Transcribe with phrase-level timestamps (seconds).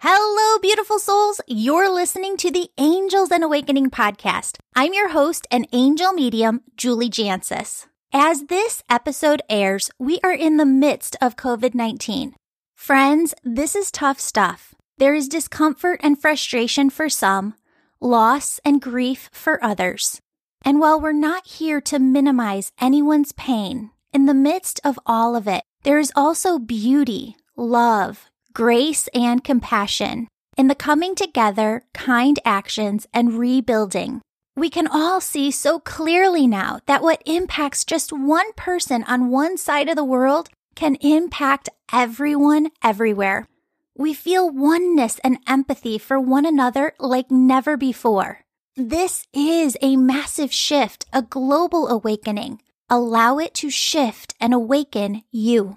[0.00, 1.40] Hello, beautiful souls.
[1.46, 4.58] You're listening to the Angels and Awakening podcast.
[4.74, 7.86] I'm your host and angel medium, Julie Jancius.
[8.12, 12.34] As this episode airs, we are in the midst of COVID 19.
[12.74, 14.74] Friends, this is tough stuff.
[14.98, 17.54] There is discomfort and frustration for some,
[17.98, 20.20] loss and grief for others.
[20.62, 25.48] And while we're not here to minimize anyone's pain, in the midst of all of
[25.48, 30.26] it, there is also beauty, love, grace, and compassion
[30.56, 34.22] in the coming together, kind actions, and rebuilding.
[34.56, 39.58] We can all see so clearly now that what impacts just one person on one
[39.58, 43.46] side of the world can impact everyone everywhere.
[43.94, 48.40] We feel oneness and empathy for one another like never before.
[48.74, 52.62] This is a massive shift, a global awakening.
[52.88, 55.76] Allow it to shift and awaken you.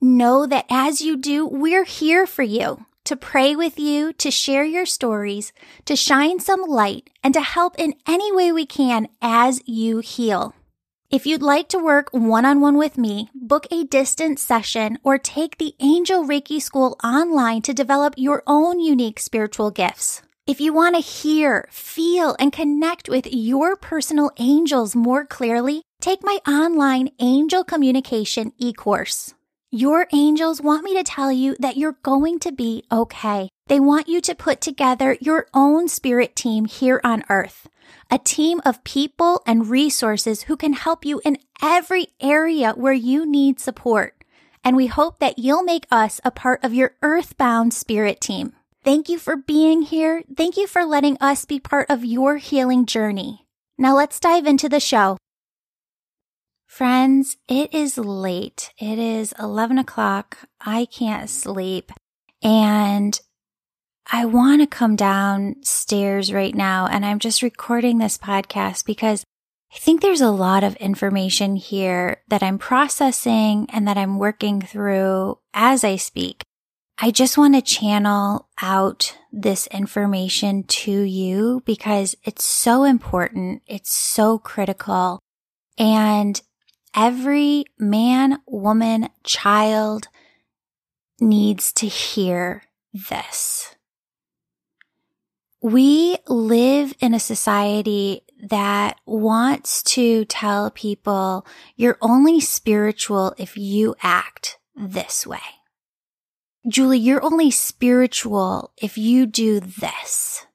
[0.00, 4.64] Know that as you do, we're here for you to pray with you, to share
[4.64, 5.52] your stories,
[5.84, 10.54] to shine some light, and to help in any way we can as you heal.
[11.08, 15.18] If you'd like to work one on one with me, book a distance session or
[15.18, 20.20] take the Angel Reiki School online to develop your own unique spiritual gifts.
[20.46, 26.22] If you want to hear, feel, and connect with your personal angels more clearly, take
[26.22, 29.32] my online angel communication e-course.
[29.72, 33.48] Your angels want me to tell you that you're going to be okay.
[33.66, 37.66] They want you to put together your own spirit team here on earth,
[38.08, 43.26] a team of people and resources who can help you in every area where you
[43.26, 44.22] need support.
[44.62, 48.52] And we hope that you'll make us a part of your earthbound spirit team.
[48.84, 50.22] Thank you for being here.
[50.36, 53.46] Thank you for letting us be part of your healing journey.
[53.76, 55.16] Now let's dive into the show.
[56.76, 58.70] Friends, it is late.
[58.78, 60.46] It is 11 o'clock.
[60.60, 61.90] I can't sleep.
[62.42, 63.18] And
[64.12, 66.86] I want to come downstairs right now.
[66.86, 69.24] And I'm just recording this podcast because
[69.74, 74.60] I think there's a lot of information here that I'm processing and that I'm working
[74.60, 76.42] through as I speak.
[76.98, 83.62] I just want to channel out this information to you because it's so important.
[83.66, 85.20] It's so critical.
[85.78, 86.38] And
[86.96, 90.08] every man, woman, child
[91.20, 92.62] needs to hear
[92.92, 93.76] this.
[95.62, 101.46] We live in a society that wants to tell people
[101.76, 105.40] you're only spiritual if you act this way.
[106.68, 110.46] Julie, you're only spiritual if you do this.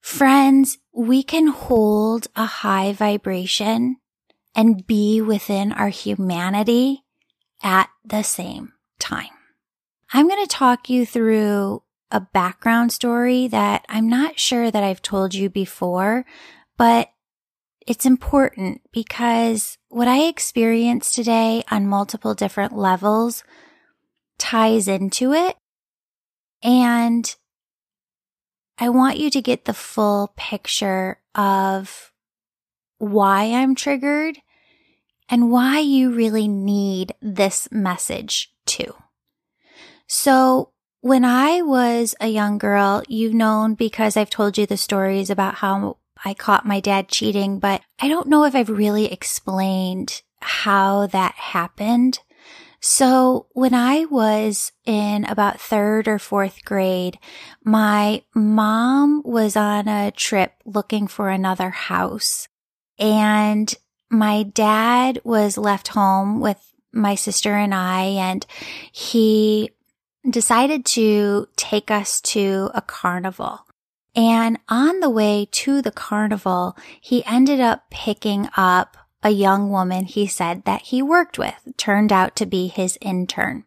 [0.00, 3.96] Friends, we can hold a high vibration
[4.54, 7.04] and be within our humanity
[7.62, 9.28] at the same time.
[10.12, 15.02] I'm going to talk you through a background story that I'm not sure that I've
[15.02, 16.24] told you before,
[16.76, 17.08] but
[17.86, 23.44] it's important because what I experienced today on multiple different levels
[24.38, 25.56] ties into it.
[26.62, 27.34] And
[28.78, 32.12] I want you to get the full picture of
[32.98, 34.38] why I'm triggered
[35.34, 38.94] and why you really need this message too.
[40.06, 45.30] So when I was a young girl, you've known because I've told you the stories
[45.30, 50.22] about how I caught my dad cheating, but I don't know if I've really explained
[50.40, 52.20] how that happened.
[52.78, 57.18] So when I was in about third or fourth grade,
[57.64, 62.46] my mom was on a trip looking for another house
[63.00, 63.74] and
[64.18, 68.46] my dad was left home with my sister and I, and
[68.92, 69.70] he
[70.28, 73.60] decided to take us to a carnival.
[74.16, 80.04] And on the way to the carnival, he ended up picking up a young woman
[80.04, 83.64] he said that he worked with, turned out to be his intern.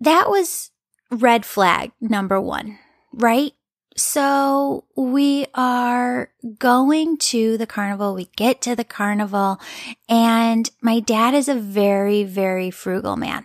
[0.00, 0.70] That was
[1.10, 2.78] red flag number one,
[3.12, 3.52] right?
[3.96, 8.14] So we are going to the carnival.
[8.14, 9.60] We get to the carnival
[10.08, 13.44] and my dad is a very, very frugal man.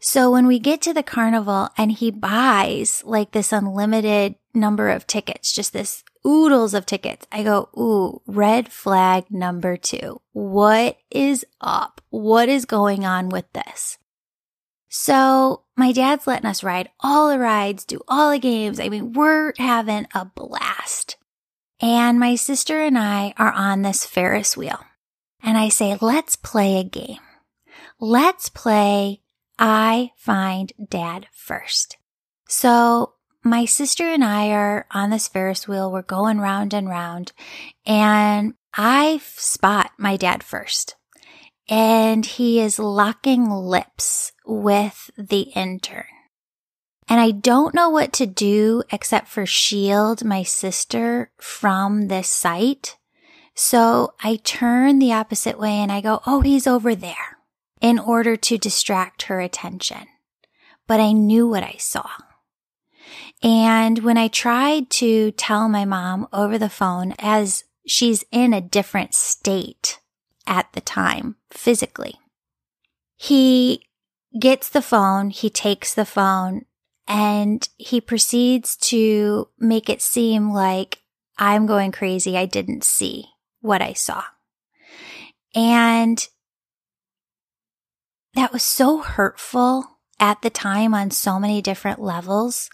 [0.00, 5.06] So when we get to the carnival and he buys like this unlimited number of
[5.06, 10.20] tickets, just this oodles of tickets, I go, ooh, red flag number two.
[10.32, 12.02] What is up?
[12.10, 13.96] What is going on with this?
[14.96, 18.78] So my dad's letting us ride all the rides, do all the games.
[18.78, 21.16] I mean, we're having a blast.
[21.80, 24.78] And my sister and I are on this Ferris wheel.
[25.42, 27.18] And I say, let's play a game.
[27.98, 29.20] Let's play
[29.58, 31.96] I find dad first.
[32.46, 35.90] So my sister and I are on this Ferris wheel.
[35.90, 37.32] We're going round and round
[37.84, 40.94] and I spot my dad first
[41.68, 46.04] and he is locking lips with the intern.
[47.08, 52.96] And I don't know what to do except for shield my sister from this sight.
[53.54, 57.38] So I turn the opposite way and I go, Oh, he's over there
[57.80, 60.06] in order to distract her attention.
[60.86, 62.08] But I knew what I saw.
[63.42, 68.60] And when I tried to tell my mom over the phone as she's in a
[68.62, 70.00] different state
[70.46, 72.14] at the time physically,
[73.16, 73.86] he
[74.38, 76.64] gets the phone, he takes the phone
[77.06, 81.02] and he proceeds to make it seem like
[81.38, 82.36] I'm going crazy.
[82.36, 83.26] I didn't see
[83.60, 84.22] what I saw.
[85.54, 86.26] And
[88.34, 89.84] that was so hurtful
[90.18, 92.70] at the time on so many different levels.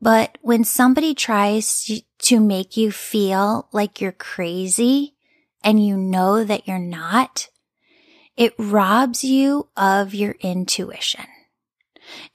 [0.00, 5.16] But when somebody tries to make you feel like you're crazy
[5.62, 7.48] and you know that you're not,
[8.36, 11.26] it robs you of your intuition.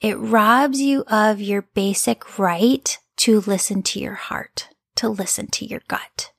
[0.00, 5.64] It robs you of your basic right to listen to your heart, to listen to
[5.64, 6.32] your gut.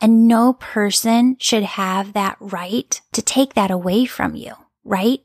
[0.00, 4.54] And no person should have that right to take that away from you,
[4.84, 5.20] right?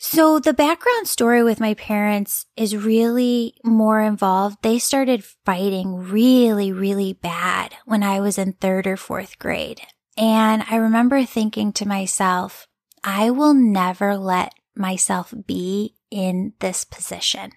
[0.00, 4.58] So the background story with my parents is really more involved.
[4.62, 9.80] They started fighting really, really bad when I was in third or fourth grade.
[10.16, 12.67] And I remember thinking to myself,
[13.04, 17.52] I will never let myself be in this position.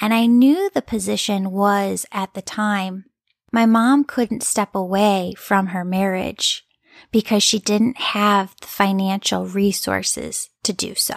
[0.00, 3.04] And I knew the position was at the time
[3.52, 6.64] my mom couldn't step away from her marriage
[7.10, 11.16] because she didn't have the financial resources to do so.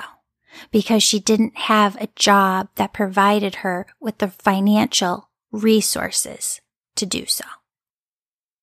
[0.71, 6.61] Because she didn't have a job that provided her with the financial resources
[6.95, 7.45] to do so.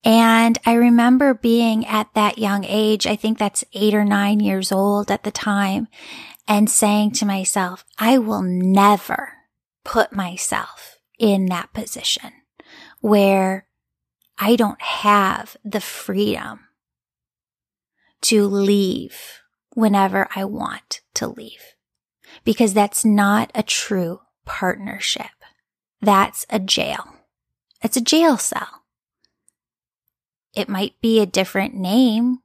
[0.05, 4.73] And I remember being at that young age, I think that's eight or nine years
[4.73, 5.87] old at the time,
[6.49, 9.35] and saying to myself, I will never
[9.85, 12.33] put myself in that position
[13.01, 13.67] where
[14.39, 16.61] I don't have the freedom
[18.23, 19.41] to leave
[19.75, 21.75] whenever I want to leave
[22.45, 25.27] because that's not a true partnership.
[26.01, 27.05] That's a jail.
[27.83, 28.82] It's a jail cell.
[30.55, 32.39] It might be a different name.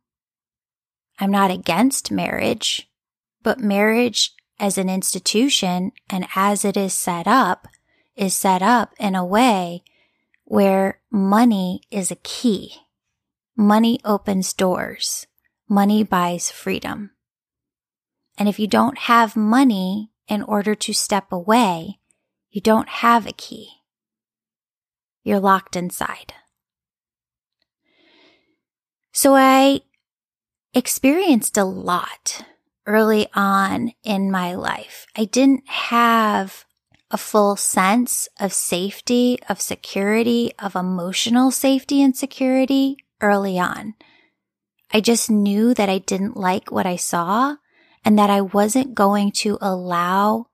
[1.20, 2.90] I'm not against marriage.
[3.44, 7.68] But marriage as an institution and as it is set up
[8.16, 9.84] is set up in a way
[10.46, 12.74] where money is a key.
[13.56, 15.28] Money opens doors.
[15.70, 17.12] Money buys freedom.
[18.38, 22.00] And if you don't have money in order to step away,
[22.50, 23.70] you don't have a key.
[25.24, 26.34] You're locked inside.
[29.18, 29.82] So I
[30.76, 32.46] experienced a lot
[32.86, 35.08] early on in my life.
[35.16, 36.66] I didn't have
[37.10, 43.96] a full sense of safety, of security, of emotional safety and security early on.
[44.94, 47.56] I just knew that I didn't like what I saw
[48.06, 50.46] and that I wasn't going to allow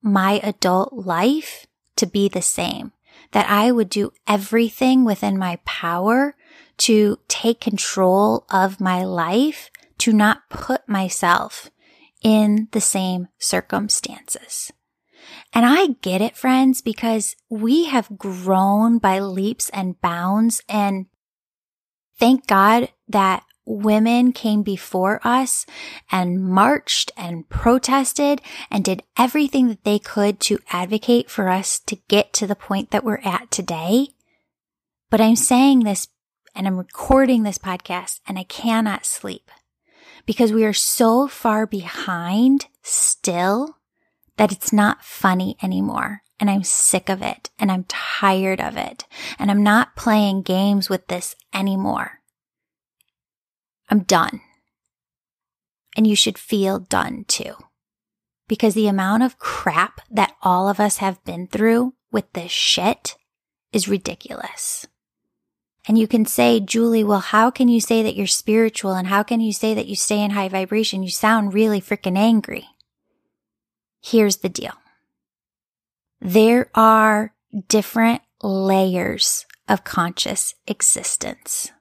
[0.00, 1.66] my adult life
[1.96, 2.92] to be the same,
[3.32, 6.36] that I would do everything within my power
[6.80, 11.70] to take control of my life to not put myself
[12.22, 14.72] in the same circumstances.
[15.52, 20.62] And I get it, friends, because we have grown by leaps and bounds.
[20.68, 21.06] And
[22.18, 25.66] thank God that women came before us
[26.10, 31.96] and marched and protested and did everything that they could to advocate for us to
[32.08, 34.08] get to the point that we're at today.
[35.10, 36.08] But I'm saying this
[36.54, 39.50] and I'm recording this podcast and I cannot sleep
[40.26, 43.76] because we are so far behind still
[44.36, 46.22] that it's not funny anymore.
[46.38, 49.06] And I'm sick of it and I'm tired of it.
[49.38, 52.20] And I'm not playing games with this anymore.
[53.90, 54.40] I'm done.
[55.96, 57.54] And you should feel done too.
[58.48, 63.16] Because the amount of crap that all of us have been through with this shit
[63.72, 64.86] is ridiculous.
[65.90, 69.24] And you can say, Julie, well, how can you say that you're spiritual and how
[69.24, 71.02] can you say that you stay in high vibration?
[71.02, 72.68] You sound really freaking angry.
[74.00, 74.74] Here's the deal.
[76.20, 77.34] There are
[77.66, 81.72] different layers of conscious existence.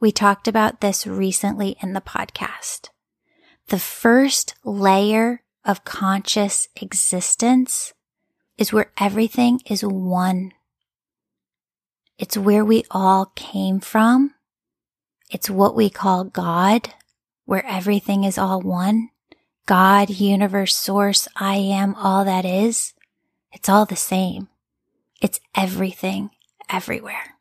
[0.00, 2.88] We talked about this recently in the podcast.
[3.68, 7.94] The first layer of conscious existence
[8.58, 10.50] is where everything is one.
[12.22, 14.34] It's where we all came from.
[15.32, 16.94] It's what we call God,
[17.46, 19.10] where everything is all one.
[19.66, 22.94] God, universe, source, I am, all that is.
[23.50, 24.46] It's all the same.
[25.20, 26.30] It's everything,
[26.70, 27.38] everywhere.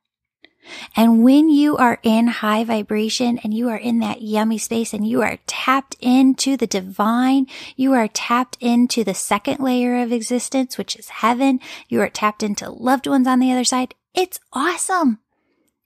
[0.95, 5.07] And when you are in high vibration and you are in that yummy space and
[5.07, 7.45] you are tapped into the divine,
[7.75, 11.59] you are tapped into the second layer of existence, which is heaven.
[11.87, 13.93] You are tapped into loved ones on the other side.
[14.13, 15.19] It's awesome.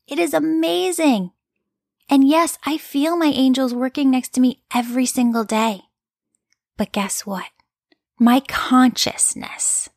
[0.07, 1.31] It is amazing.
[2.09, 5.81] And yes, I feel my angels working next to me every single day.
[6.77, 7.45] But guess what?
[8.19, 9.89] My consciousness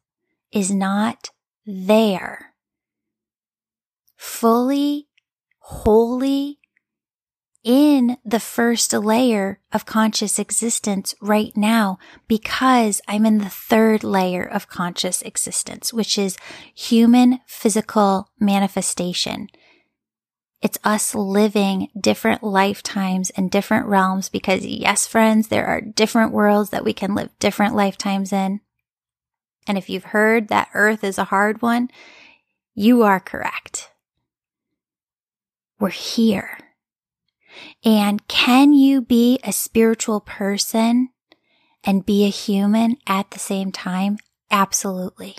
[0.52, 1.30] is not
[1.66, 2.54] there
[4.16, 5.08] fully,
[5.58, 6.57] wholly
[7.64, 11.98] in the first layer of conscious existence right now
[12.28, 16.36] because I'm in the third layer of conscious existence, which is
[16.74, 19.48] human physical manifestation.
[20.60, 26.70] It's us living different lifetimes and different realms because yes, friends, there are different worlds
[26.70, 28.60] that we can live different lifetimes in.
[29.66, 31.90] And if you've heard that earth is a hard one,
[32.74, 33.90] you are correct.
[35.78, 36.58] We're here.
[37.84, 41.10] And can you be a spiritual person
[41.84, 44.18] and be a human at the same time?
[44.50, 45.36] Absolutely.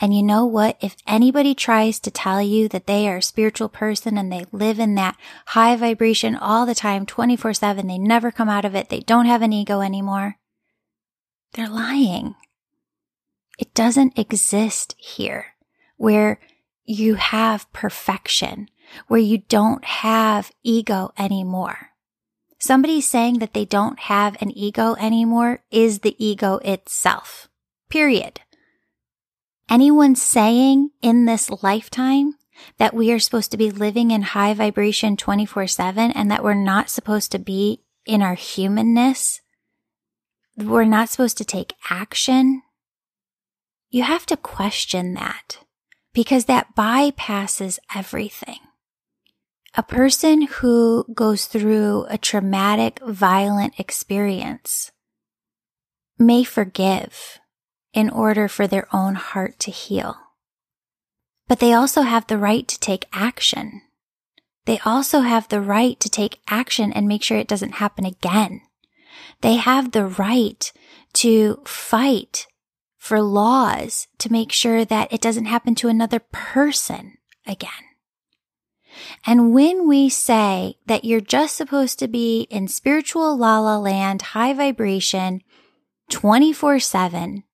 [0.00, 0.76] And you know what?
[0.80, 4.78] If anybody tries to tell you that they are a spiritual person and they live
[4.78, 5.16] in that
[5.46, 8.88] high vibration all the time, 24 seven, they never come out of it.
[8.88, 10.36] They don't have an ego anymore.
[11.54, 12.34] They're lying.
[13.58, 15.54] It doesn't exist here
[15.96, 16.40] where
[16.84, 18.68] you have perfection,
[19.08, 21.90] where you don't have ego anymore.
[22.58, 27.48] Somebody saying that they don't have an ego anymore is the ego itself.
[27.90, 28.40] Period.
[29.68, 32.34] Anyone saying in this lifetime
[32.78, 36.54] that we are supposed to be living in high vibration 24 7 and that we're
[36.54, 39.40] not supposed to be in our humanness,
[40.56, 42.62] we're not supposed to take action,
[43.90, 45.58] you have to question that
[46.12, 48.58] because that bypasses everything.
[49.76, 54.92] A person who goes through a traumatic, violent experience
[56.16, 57.40] may forgive
[57.92, 60.16] in order for their own heart to heal.
[61.48, 63.82] But they also have the right to take action.
[64.64, 68.60] They also have the right to take action and make sure it doesn't happen again.
[69.40, 70.72] They have the right
[71.14, 72.46] to fight
[72.96, 77.70] for laws to make sure that it doesn't happen to another person again.
[79.26, 84.22] And when we say that you're just supposed to be in spiritual la la land,
[84.22, 85.42] high vibration,
[86.10, 87.44] 24 seven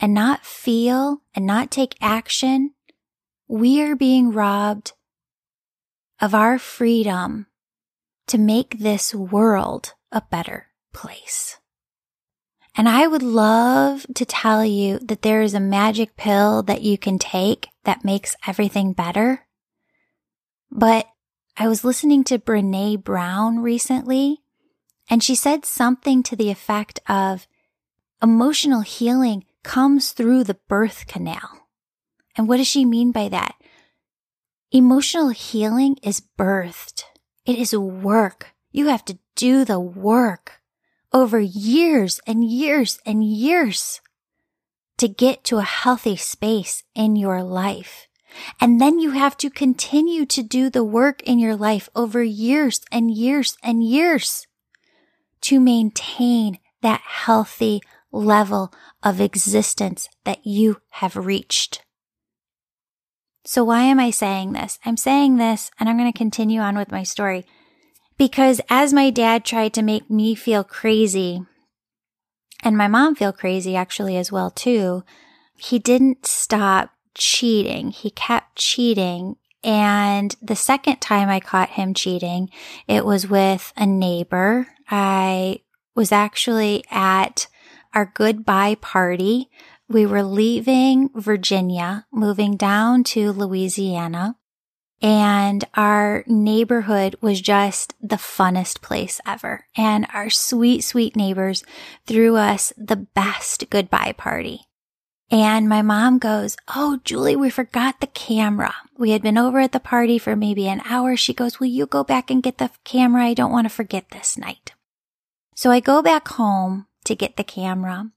[0.00, 2.74] and not feel and not take action,
[3.48, 4.92] we are being robbed
[6.20, 7.46] of our freedom
[8.26, 11.58] to make this world a better place.
[12.76, 16.96] And I would love to tell you that there is a magic pill that you
[16.96, 19.47] can take that makes everything better.
[20.70, 21.06] But
[21.56, 24.42] I was listening to Brene Brown recently,
[25.10, 27.46] and she said something to the effect of
[28.22, 31.66] emotional healing comes through the birth canal.
[32.36, 33.54] And what does she mean by that?
[34.70, 37.04] Emotional healing is birthed.
[37.46, 38.54] It is work.
[38.70, 40.60] You have to do the work
[41.12, 44.00] over years and years and years
[44.98, 48.07] to get to a healthy space in your life.
[48.60, 52.80] And then you have to continue to do the work in your life over years
[52.90, 54.46] and years and years
[55.42, 57.80] to maintain that healthy
[58.12, 61.82] level of existence that you have reached.
[63.44, 64.78] So why am I saying this?
[64.84, 67.46] I'm saying this and I'm going to continue on with my story
[68.18, 71.42] because as my dad tried to make me feel crazy
[72.62, 75.04] and my mom feel crazy actually as well too,
[75.56, 77.90] he didn't stop cheating.
[77.90, 79.36] He kept cheating.
[79.62, 82.48] And the second time I caught him cheating,
[82.86, 84.68] it was with a neighbor.
[84.90, 85.60] I
[85.94, 87.48] was actually at
[87.92, 89.50] our goodbye party.
[89.88, 94.36] We were leaving Virginia, moving down to Louisiana.
[95.00, 99.66] And our neighborhood was just the funnest place ever.
[99.76, 101.64] And our sweet, sweet neighbors
[102.06, 104.67] threw us the best goodbye party.
[105.30, 108.74] And my mom goes, Oh, Julie, we forgot the camera.
[108.96, 111.16] We had been over at the party for maybe an hour.
[111.16, 113.24] She goes, Will you go back and get the camera?
[113.24, 114.72] I don't want to forget this night.
[115.54, 118.10] So I go back home to get the camera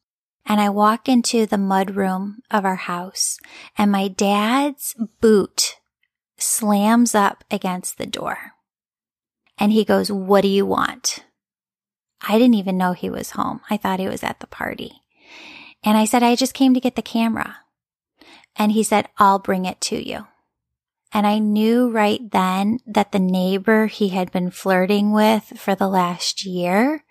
[0.46, 3.40] and I walk into the mud room of our house
[3.78, 5.78] and my dad's boot
[6.38, 8.54] slams up against the door.
[9.58, 11.26] And he goes, what do you want?
[12.28, 13.62] I didn't even know he was home.
[13.70, 15.02] I thought he was at the party.
[15.84, 17.58] And I said, I just came to get the camera.
[18.56, 20.28] And he said, I'll bring it to you.
[21.14, 25.90] And I knew right then that the neighbor he had been flirting with for the
[25.90, 27.04] last year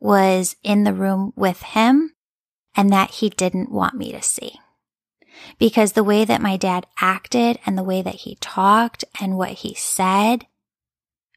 [0.00, 2.12] was in the room with him
[2.74, 4.58] and that he didn't want me to see.
[5.58, 9.50] Because the way that my dad acted and the way that he talked and what
[9.50, 10.46] he said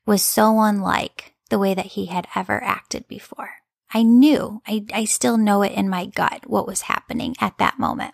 [0.06, 3.52] was so unlike the way that he had ever acted before.
[3.93, 7.79] I knew, I, I still know it in my gut what was happening at that
[7.79, 8.13] moment.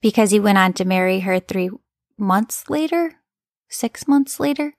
[0.00, 1.70] Because he went on to marry her three
[2.16, 3.16] months later,
[3.68, 4.74] six months later.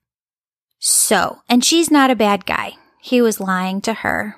[0.79, 2.77] So, and she's not a bad guy.
[2.99, 4.37] He was lying to her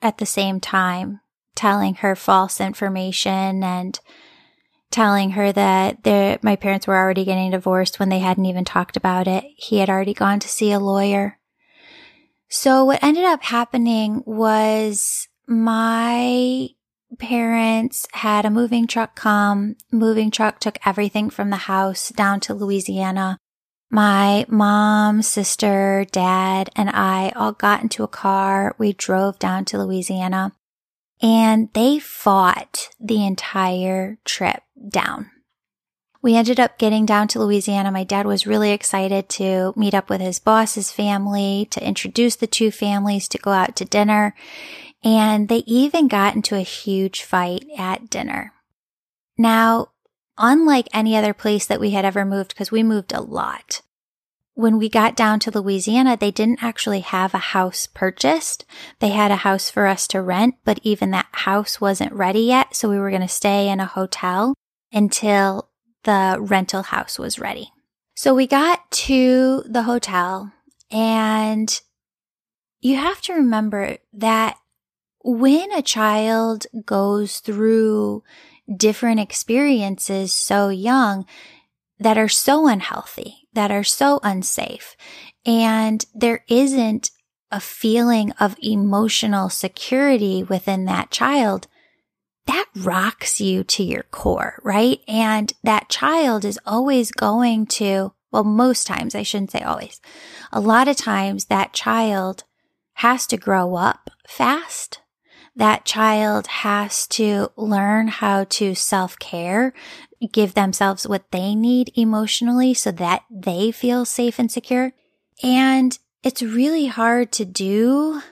[0.00, 1.20] at the same time,
[1.54, 4.00] telling her false information and
[4.90, 9.28] telling her that my parents were already getting divorced when they hadn't even talked about
[9.28, 9.44] it.
[9.56, 11.38] He had already gone to see a lawyer.
[12.48, 16.68] So what ended up happening was my
[17.18, 19.76] parents had a moving truck come.
[19.92, 23.38] Moving truck took everything from the house down to Louisiana.
[23.90, 28.74] My mom, sister, dad, and I all got into a car.
[28.78, 30.52] We drove down to Louisiana
[31.20, 35.30] and they fought the entire trip down.
[36.28, 37.90] We ended up getting down to Louisiana.
[37.90, 42.46] My dad was really excited to meet up with his boss's family, to introduce the
[42.46, 44.34] two families, to go out to dinner.
[45.02, 48.52] And they even got into a huge fight at dinner.
[49.38, 49.92] Now,
[50.36, 53.80] unlike any other place that we had ever moved, because we moved a lot,
[54.52, 58.66] when we got down to Louisiana, they didn't actually have a house purchased.
[58.98, 62.76] They had a house for us to rent, but even that house wasn't ready yet.
[62.76, 64.52] So we were going to stay in a hotel
[64.92, 65.70] until
[66.08, 67.70] the rental house was ready.
[68.16, 70.50] So we got to the hotel
[70.90, 71.80] and
[72.80, 74.56] you have to remember that
[75.22, 78.22] when a child goes through
[78.74, 81.26] different experiences so young
[81.98, 84.96] that are so unhealthy, that are so unsafe.
[85.44, 87.10] And there isn't
[87.50, 91.66] a feeling of emotional security within that child.
[92.48, 95.00] That rocks you to your core, right?
[95.06, 100.00] And that child is always going to, well, most times, I shouldn't say always.
[100.52, 102.42] A lot of times that child
[102.94, 105.00] has to grow up fast
[105.58, 109.74] that child has to learn how to self care,
[110.32, 114.92] give themselves what they need emotionally so that they feel safe and secure.
[115.42, 118.22] And it's really hard to do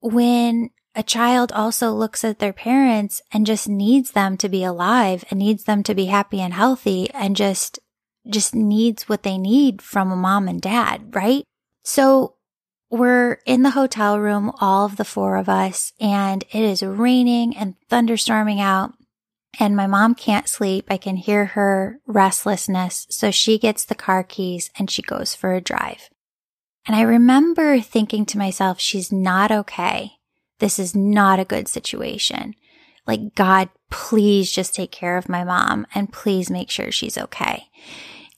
[0.00, 5.24] when a child also looks at their parents and just needs them to be alive
[5.30, 7.78] and needs them to be happy and healthy and just,
[8.28, 11.44] just needs what they need from a mom and dad, right?
[11.82, 12.34] So
[12.90, 17.56] we're in the hotel room, all of the four of us, and it is raining
[17.56, 18.92] and thunderstorming out.
[19.58, 20.86] And my mom can't sleep.
[20.88, 23.06] I can hear her restlessness.
[23.10, 26.10] So she gets the car keys and she goes for a drive.
[26.86, 30.12] And I remember thinking to myself, she's not okay.
[30.62, 32.54] This is not a good situation.
[33.04, 37.64] Like, God, please just take care of my mom and please make sure she's okay.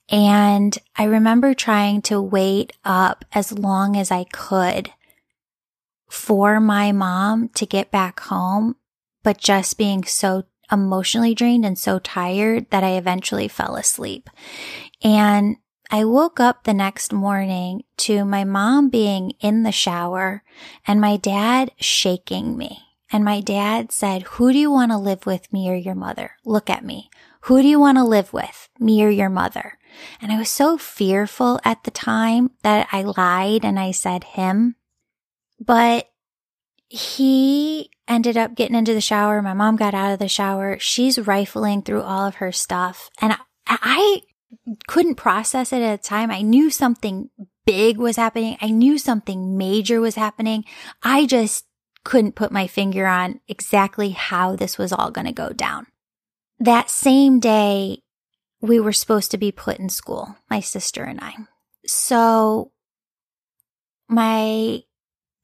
[0.08, 4.90] And I remember trying to wait up as long as I could
[6.08, 8.76] for my mom to get back home,
[9.22, 14.30] but just being so emotionally drained and so tired that I eventually fell asleep.
[15.02, 15.56] And
[15.90, 20.42] I woke up the next morning to my mom being in the shower
[20.86, 22.80] and my dad shaking me.
[23.12, 26.32] And my dad said, who do you want to live with, me or your mother?
[26.44, 27.10] Look at me.
[27.42, 29.78] Who do you want to live with, me or your mother?
[30.20, 34.76] And I was so fearful at the time that I lied and I said him.
[35.60, 36.08] But
[36.88, 39.40] he ended up getting into the shower.
[39.42, 40.78] My mom got out of the shower.
[40.80, 43.10] She's rifling through all of her stuff.
[43.20, 44.20] And I, I
[44.86, 46.30] couldn't process it at the time.
[46.30, 47.30] I knew something
[47.66, 48.56] big was happening.
[48.60, 50.64] I knew something major was happening.
[51.02, 51.64] I just
[52.04, 55.86] couldn't put my finger on exactly how this was all going to go down.
[56.58, 58.02] That same day,
[58.60, 61.34] we were supposed to be put in school, my sister and I.
[61.86, 62.72] So
[64.08, 64.82] my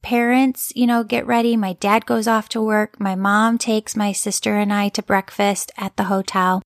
[0.01, 1.55] parents, you know, get ready.
[1.55, 2.99] My dad goes off to work.
[2.99, 6.61] My mom takes my sister and I to breakfast at the hotel.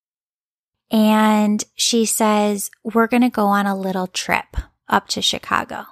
[0.91, 5.85] And she says, we're going to go on a little trip up to Chicago.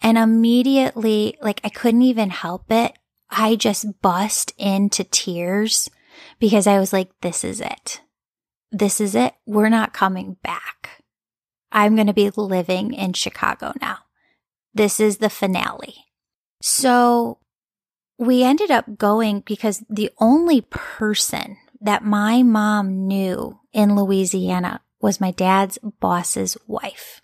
[0.00, 2.92] And immediately, like I couldn't even help it.
[3.30, 5.90] I just bust into tears
[6.38, 8.02] because I was like, this is it.
[8.70, 9.34] This is it.
[9.46, 11.02] We're not coming back.
[11.72, 13.98] I'm going to be living in Chicago now.
[14.74, 15.94] This is the finale.
[16.60, 17.38] So
[18.18, 25.20] we ended up going because the only person that my mom knew in Louisiana was
[25.20, 27.20] my dad's boss's wife.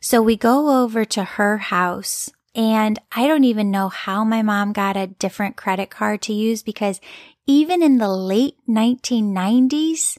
[0.00, 4.72] So we go over to her house and I don't even know how my mom
[4.72, 7.00] got a different credit card to use because
[7.46, 10.18] even in the late 1990s,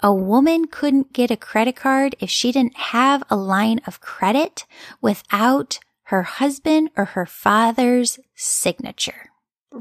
[0.00, 4.64] a woman couldn't get a credit card if she didn't have a line of credit
[5.00, 9.30] without her husband or her father's signature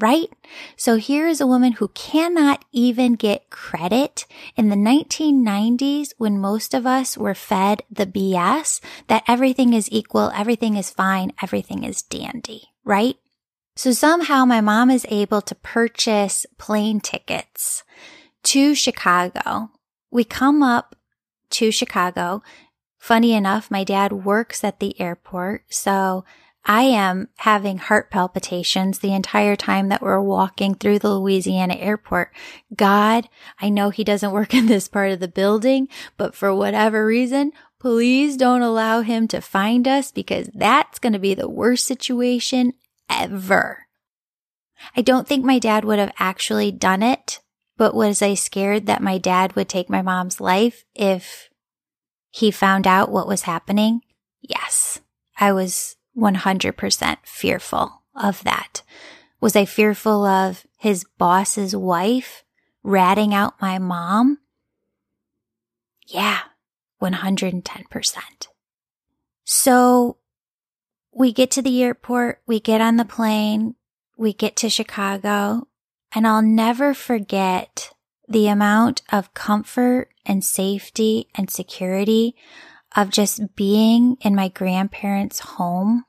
[0.02, 0.30] right?
[0.76, 6.74] So here is a woman who cannot even get credit in the 1990s when most
[6.74, 12.02] of us were fed the BS that everything is equal, everything is fine, everything is
[12.02, 13.18] dandy, right?
[13.76, 17.84] So somehow my mom is able to purchase plane tickets
[18.44, 19.72] to Chicago.
[20.12, 20.96] We come up
[21.52, 22.42] to Chicago.
[22.98, 25.66] Funny enough, my dad works at the airport.
[25.70, 26.24] So
[26.66, 32.34] I am having heart palpitations the entire time that we're walking through the Louisiana airport.
[32.76, 33.30] God,
[33.62, 37.52] I know he doesn't work in this part of the building, but for whatever reason,
[37.80, 42.74] please don't allow him to find us because that's going to be the worst situation
[43.10, 43.86] ever.
[44.98, 47.42] I don't think my dad would have actually done it,
[47.78, 51.50] but was I scared that my dad would take my mom's life if
[52.32, 54.02] he found out what was happening?
[54.42, 55.00] Yes,
[55.40, 58.82] I was 100% fearful of that.
[59.42, 62.44] Was I fearful of his boss's wife
[62.84, 64.40] ratting out my mom?
[66.08, 66.40] Yeah,
[67.02, 68.48] 110%.
[69.44, 70.18] So
[71.14, 73.76] we get to the airport, we get on the plane,
[74.18, 75.68] we get to Chicago,
[76.14, 77.92] and I'll never forget
[78.28, 82.36] the amount of comfort and safety and security
[82.96, 86.06] of just being in my grandparents' home.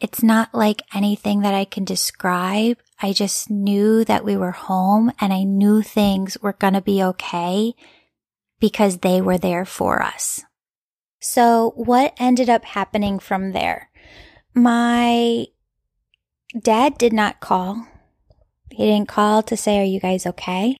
[0.00, 2.78] It's not like anything that I can describe.
[3.00, 7.02] I just knew that we were home and I knew things were going to be
[7.02, 7.74] okay
[8.60, 10.44] because they were there for us.
[11.20, 13.90] So what ended up happening from there?
[14.54, 15.46] My
[16.60, 17.86] dad did not call.
[18.70, 20.76] He didn't call to say, are you guys okay?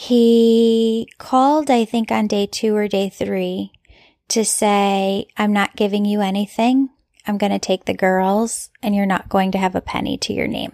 [0.00, 3.72] He called, I think, on day two or day three
[4.28, 6.90] to say, I'm not giving you anything.
[7.26, 10.32] I'm going to take the girls and you're not going to have a penny to
[10.32, 10.70] your name.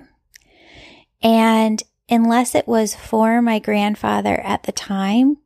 [1.22, 5.38] And unless it was for my grandfather at the time,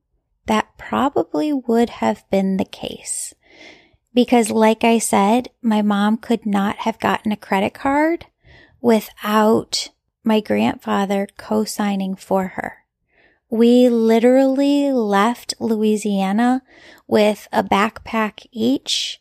[0.47, 3.33] that probably would have been the case.
[4.13, 8.27] Because like I said, my mom could not have gotten a credit card
[8.81, 9.91] without
[10.25, 12.79] my grandfather co-signing for her.
[13.51, 16.63] We literally left Louisiana
[17.07, 19.21] with a backpack each.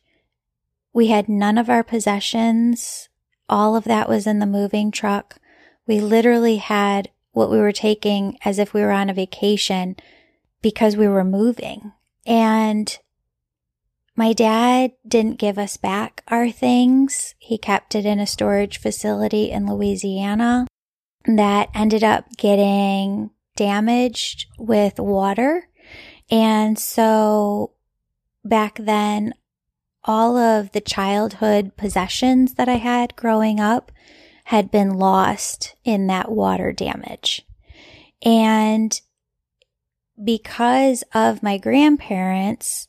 [0.93, 3.07] We had none of our possessions.
[3.47, 5.39] All of that was in the moving truck.
[5.87, 9.95] We literally had what we were taking as if we were on a vacation
[10.61, 11.93] because we were moving.
[12.25, 12.97] And
[14.17, 17.35] my dad didn't give us back our things.
[17.37, 20.67] He kept it in a storage facility in Louisiana
[21.25, 25.67] that ended up getting damaged with water.
[26.31, 27.73] And so
[28.45, 29.33] back then,
[30.05, 33.91] all of the childhood possessions that I had growing up
[34.45, 37.45] had been lost in that water damage.
[38.23, 38.99] And
[40.23, 42.87] because of my grandparents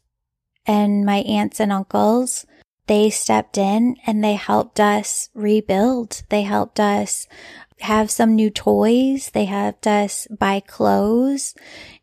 [0.65, 2.47] and my aunts and uncles,
[2.87, 6.23] they stepped in and they helped us rebuild.
[6.31, 7.27] They helped us
[7.81, 9.31] have some new toys.
[9.31, 11.55] They helped us buy clothes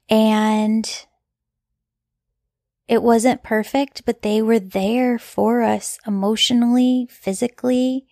[0.09, 0.89] and
[2.87, 8.05] it wasn't perfect, but they were there for us emotionally, physically.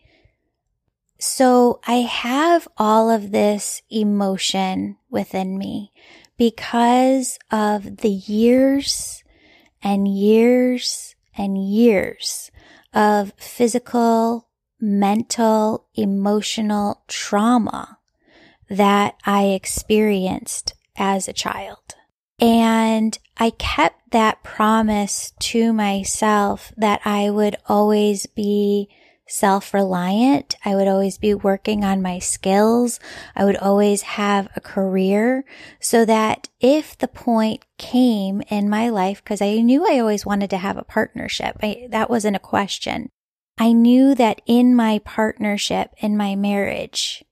[1.20, 5.92] So I have all of this emotion within me
[6.38, 9.24] because of the years
[9.82, 12.52] and years and years
[12.94, 14.50] of physical
[14.84, 18.00] mental, emotional trauma
[18.70, 21.96] that I experienced as a child.
[22.38, 28.90] And I kept that promise to myself that I would always be
[29.26, 30.56] self-reliant.
[30.66, 33.00] I would always be working on my skills.
[33.38, 35.46] I would always have a career
[35.80, 40.50] so that if the point came in my life, because I knew I always wanted
[40.50, 43.10] to have a partnership, I, that wasn't a question.
[43.58, 47.24] I knew that in my partnership, in my marriage,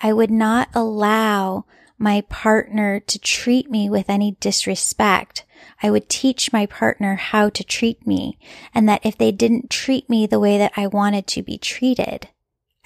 [0.00, 1.64] I would not allow
[1.98, 5.44] my partner to treat me with any disrespect.
[5.82, 8.38] I would teach my partner how to treat me
[8.74, 12.28] and that if they didn't treat me the way that I wanted to be treated,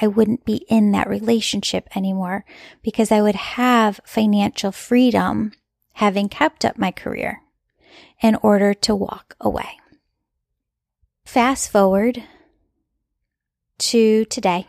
[0.01, 2.45] I wouldn't be in that relationship anymore
[2.83, 5.53] because I would have financial freedom
[5.95, 7.43] having kept up my career
[8.23, 9.79] in order to walk away.
[11.25, 12.25] Fast forward
[13.79, 14.67] to today.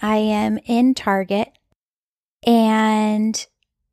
[0.00, 1.52] I am in Target
[2.46, 3.46] and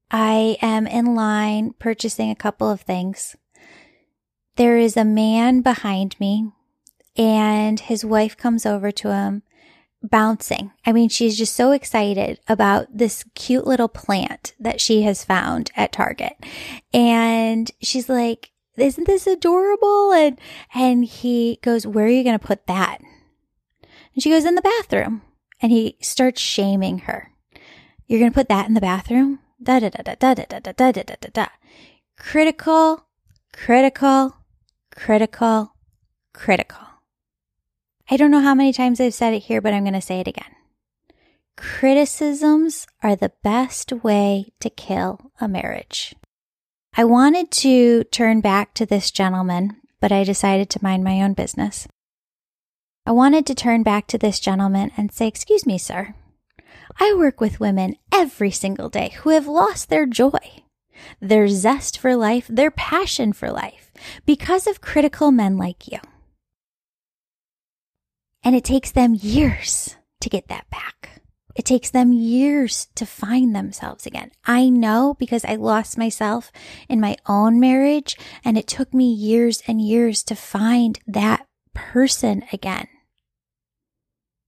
[0.09, 3.35] I am in line purchasing a couple of things.
[4.57, 6.51] There is a man behind me
[7.15, 9.43] and his wife comes over to him
[10.03, 10.71] bouncing.
[10.85, 15.71] I mean, she's just so excited about this cute little plant that she has found
[15.75, 16.33] at Target.
[16.93, 20.11] And she's like, isn't this adorable?
[20.13, 20.39] And,
[20.73, 22.99] and he goes, where are you going to put that?
[24.13, 25.21] And she goes, in the bathroom.
[25.62, 27.32] And he starts shaming her.
[28.08, 29.39] You're going to put that in the bathroom?
[29.62, 31.47] Da da da da da da da da da da da da.
[32.17, 33.06] Critical,
[33.54, 34.36] critical,
[34.95, 35.74] critical,
[36.34, 36.88] critical.
[38.10, 40.19] I don't know how many times I've said it here, but I'm going to say
[40.19, 40.56] it again.
[41.56, 46.15] Criticisms are the best way to kill a marriage.
[46.97, 51.34] I wanted to turn back to this gentleman, but I decided to mind my own
[51.34, 51.88] business.
[53.05, 56.13] I wanted to turn back to this gentleman and say, Excuse me, sir.
[56.99, 60.63] I work with women every single day who have lost their joy,
[61.19, 63.91] their zest for life, their passion for life
[64.25, 65.99] because of critical men like you.
[68.43, 71.21] And it takes them years to get that back.
[71.55, 74.31] It takes them years to find themselves again.
[74.45, 76.51] I know because I lost myself
[76.87, 82.43] in my own marriage and it took me years and years to find that person
[82.51, 82.88] again.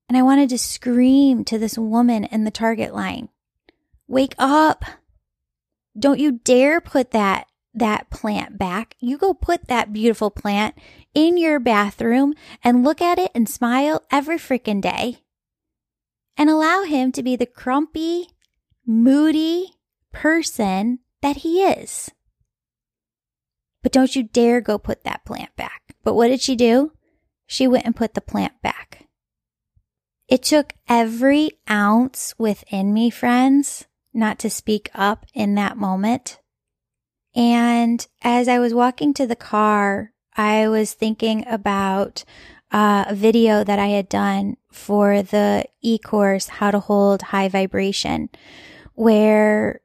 [0.07, 3.29] And I wanted to scream to this woman in the target line,
[4.07, 4.85] wake up.
[5.97, 8.95] Don't you dare put that that plant back.
[8.99, 10.75] You go put that beautiful plant
[11.13, 12.33] in your bathroom
[12.63, 15.23] and look at it and smile every freaking day
[16.37, 18.27] and allow him to be the crumpy,
[18.85, 19.73] moody
[20.11, 22.11] person that he is.
[23.81, 25.95] But don't you dare go put that plant back.
[26.03, 26.91] But what did she do?
[27.53, 29.05] She went and put the plant back.
[30.27, 36.39] It took every ounce within me, friends, not to speak up in that moment.
[37.35, 42.23] And as I was walking to the car, I was thinking about
[42.71, 47.49] uh, a video that I had done for the e course, How to Hold High
[47.49, 48.29] Vibration,
[48.95, 49.81] where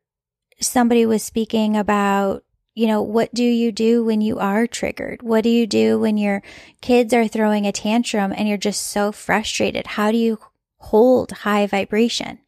[0.59, 2.45] somebody was speaking about,
[2.79, 5.21] you know, what do you do when you are triggered?
[5.21, 6.45] What do you do when your
[6.81, 9.85] kids are throwing a tantrum and you're just so frustrated?
[9.89, 10.39] How do you
[10.77, 12.39] hold high vibration?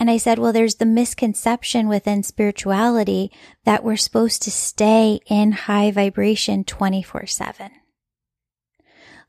[0.00, 3.30] And I said, well, there's the misconception within spirituality
[3.64, 7.70] that we're supposed to stay in high vibration 24 7.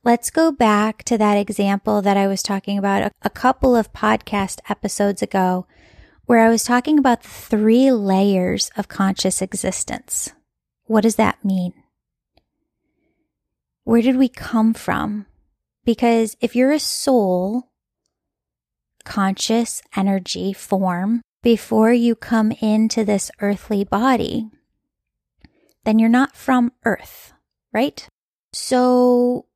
[0.03, 3.93] Let's go back to that example that I was talking about a, a, couple of
[3.93, 5.67] podcast episodes ago,
[6.25, 10.31] where I was talking about the three layers of conscious existence.
[10.85, 11.73] What does that mean?
[13.83, 15.25] Where did we come from?
[15.85, 17.71] Because if you're a soul,
[19.03, 24.49] conscious energy form before you come into this earthly body,
[25.83, 27.33] then you're not from earth,
[27.73, 28.07] right?
[28.53, 29.47] So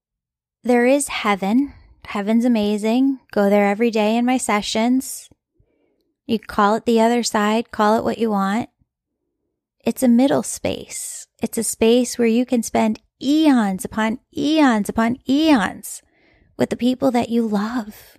[0.63, 1.73] there is heaven.
[2.06, 3.19] Heaven's amazing.
[3.32, 5.30] Go there every day in my sessions.
[6.28, 8.70] You call it the other side, call it what you want.
[9.84, 11.28] It's a middle space.
[11.42, 16.04] It's a space where you can spend eons upon eons upon eons
[16.58, 18.18] with the people that you love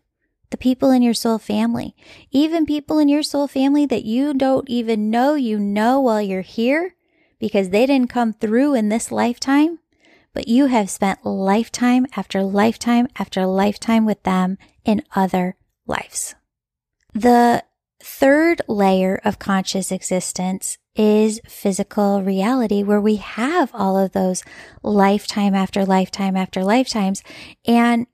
[0.51, 1.95] the people in your soul family,
[2.31, 6.43] even people in your soul family that you don't even know you know while you're
[6.43, 6.95] here
[7.39, 9.79] because they didn't come through in this lifetime,
[10.33, 16.35] but you have spent lifetime after lifetime after lifetime with them in other lives.
[17.13, 17.65] The
[18.03, 24.43] third layer of conscious existence is physical reality where we have all of those
[24.83, 27.23] lifetime after lifetime after lifetimes.
[27.67, 28.07] And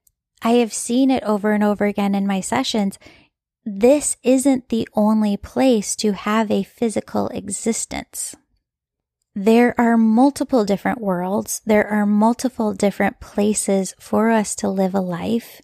[0.42, 2.98] I have seen it over and over again in my sessions.
[3.64, 8.34] This isn't the only place to have a physical existence.
[9.36, 11.60] There are multiple different worlds.
[11.66, 15.60] There are multiple different places for us to live a life.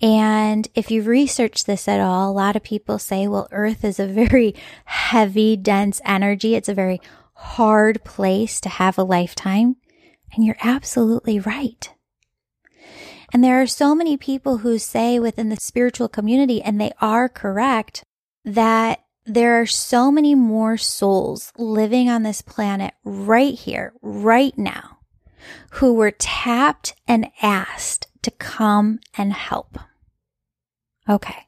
[0.00, 4.00] And if you research this at all, a lot of people say, well, earth is
[4.00, 4.54] a very
[4.86, 6.54] heavy, dense energy.
[6.54, 6.98] It's a very
[7.34, 9.76] hard place to have a lifetime.
[10.32, 11.92] And you're absolutely right.
[13.34, 17.28] And there are so many people who say within the spiritual community, and they are
[17.28, 18.02] correct,
[18.44, 24.98] that there are so many more souls living on this planet right here, right now,
[25.72, 29.78] who were tapped and asked to come and help.
[31.08, 31.46] Okay.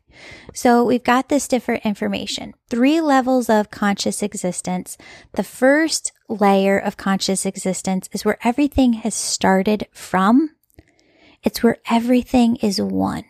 [0.54, 2.54] So we've got this different information.
[2.68, 4.98] Three levels of conscious existence.
[5.32, 10.50] The first layer of conscious existence is where everything has started from.
[11.42, 13.24] It's where everything is one.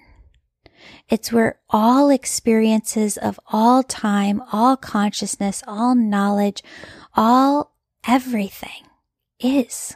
[1.12, 6.62] It's where all experiences of all time, all consciousness, all knowledge,
[7.14, 7.76] all
[8.08, 8.86] everything
[9.38, 9.94] is.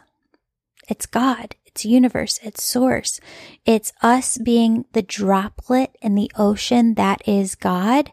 [0.90, 1.56] It's God.
[1.64, 2.38] It's universe.
[2.42, 3.18] It's source.
[3.64, 8.12] It's us being the droplet in the ocean that is God,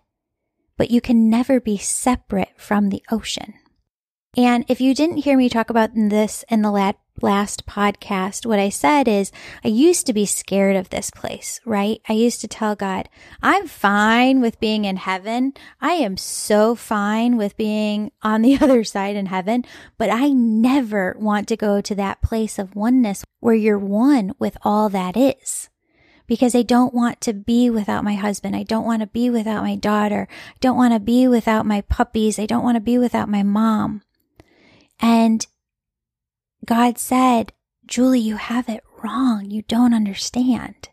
[0.78, 3.54] but you can never be separate from the ocean.
[4.38, 6.72] And if you didn't hear me talk about this in the
[7.22, 9.32] last podcast, what I said is
[9.64, 12.02] I used to be scared of this place, right?
[12.10, 13.10] I used to tell God,
[13.42, 15.54] I'm fine with being in heaven.
[15.82, 19.66] I am so fine with being on the other side in heaven,
[19.98, 24.58] but I never want to go to that place of oneness where you're one with
[24.64, 25.70] all that is.
[26.26, 28.56] Because I don't want to be without my husband.
[28.56, 30.28] I don't want to be without my daughter.
[30.32, 32.40] I don't want to be without my puppies.
[32.40, 34.04] I don't want to be without my mom.
[35.02, 35.46] And
[36.66, 37.54] God said,
[37.86, 39.50] Julie, you have it wrong.
[39.50, 40.90] You don't understand.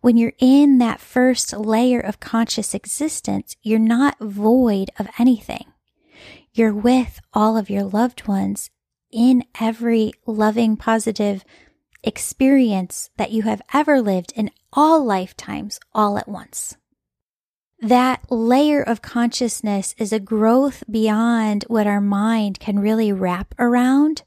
[0.00, 5.66] When you're in that first layer of conscious existence, you're not void of anything.
[6.52, 8.70] You're with all of your loved ones
[9.10, 11.44] in every loving, positive
[12.02, 16.76] experience that you have ever lived in all lifetimes, all at once.
[17.80, 24.22] That layer of consciousness is a growth beyond what our mind can really wrap around,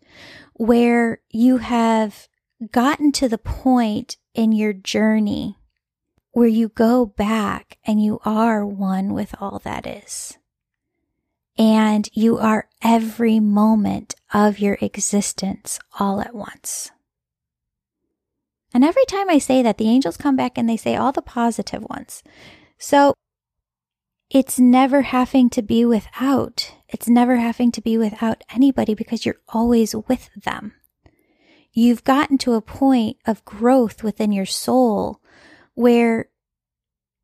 [0.55, 2.27] where you have
[2.71, 5.57] gotten to the point in your journey
[6.31, 10.37] where you go back and you are one with all that is.
[11.57, 16.91] And you are every moment of your existence all at once.
[18.73, 21.21] And every time I say that, the angels come back and they say all the
[21.21, 22.21] positive ones.
[22.77, 23.13] So
[24.29, 26.74] it's never having to be without.
[26.95, 30.75] It's never having to be without anybody because you're always with them.
[31.73, 35.19] You've gotten to a point of growth within your soul
[35.73, 36.29] where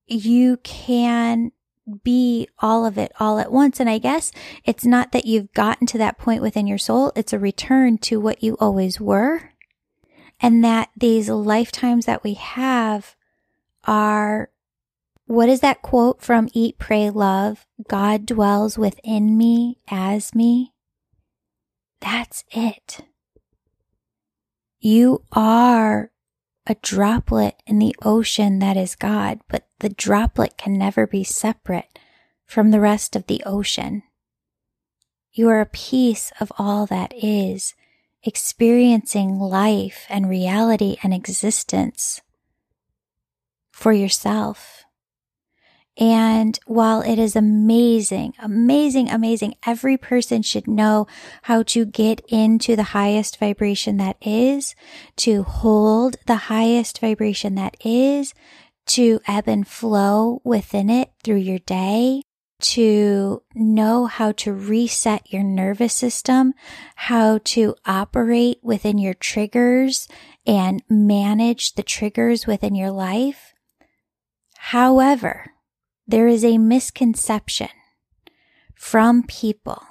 [0.06, 1.54] you can
[2.04, 3.80] be all of it all at once.
[3.80, 4.34] And I guess
[4.66, 7.14] it's not that you've gotten to that point within your soul.
[7.16, 9.54] It's a return to what you always were.
[10.42, 13.16] And that these lifetimes that we have
[13.86, 14.50] are
[15.32, 17.66] what is that quote from Eat, Pray, Love?
[17.88, 20.74] God dwells within me as me.
[22.02, 23.00] That's it.
[24.82, 26.12] You are
[26.68, 31.98] a droplet in the ocean that is God, but the droplet can never be separate
[32.46, 34.04] from the rest of the ocean.
[35.32, 37.74] You are a piece of all that is,
[38.22, 42.20] experiencing life and reality and existence
[43.72, 44.81] for yourself.
[46.02, 51.06] And while it is amazing, amazing, amazing, every person should know
[51.44, 54.74] how to get into the highest vibration that is,
[55.18, 58.34] to hold the highest vibration that is,
[58.88, 62.24] to ebb and flow within it through your day,
[62.62, 66.56] to know how to reset your nervous system,
[66.96, 70.08] how to operate within your triggers
[70.48, 73.54] and manage the triggers within your life.
[74.58, 75.52] However,
[76.12, 77.70] there is a misconception
[78.76, 79.82] from people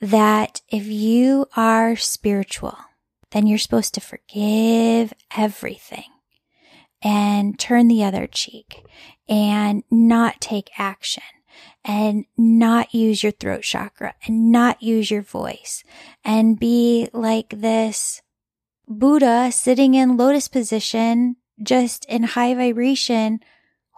[0.00, 2.76] that if you are spiritual,
[3.32, 6.04] then you're supposed to forgive everything
[7.02, 8.86] and turn the other cheek
[9.28, 11.22] and not take action
[11.84, 15.84] and not use your throat chakra and not use your voice
[16.24, 18.22] and be like this
[18.86, 23.40] Buddha sitting in lotus position, just in high vibration,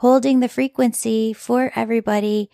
[0.01, 2.49] holding the frequency for everybody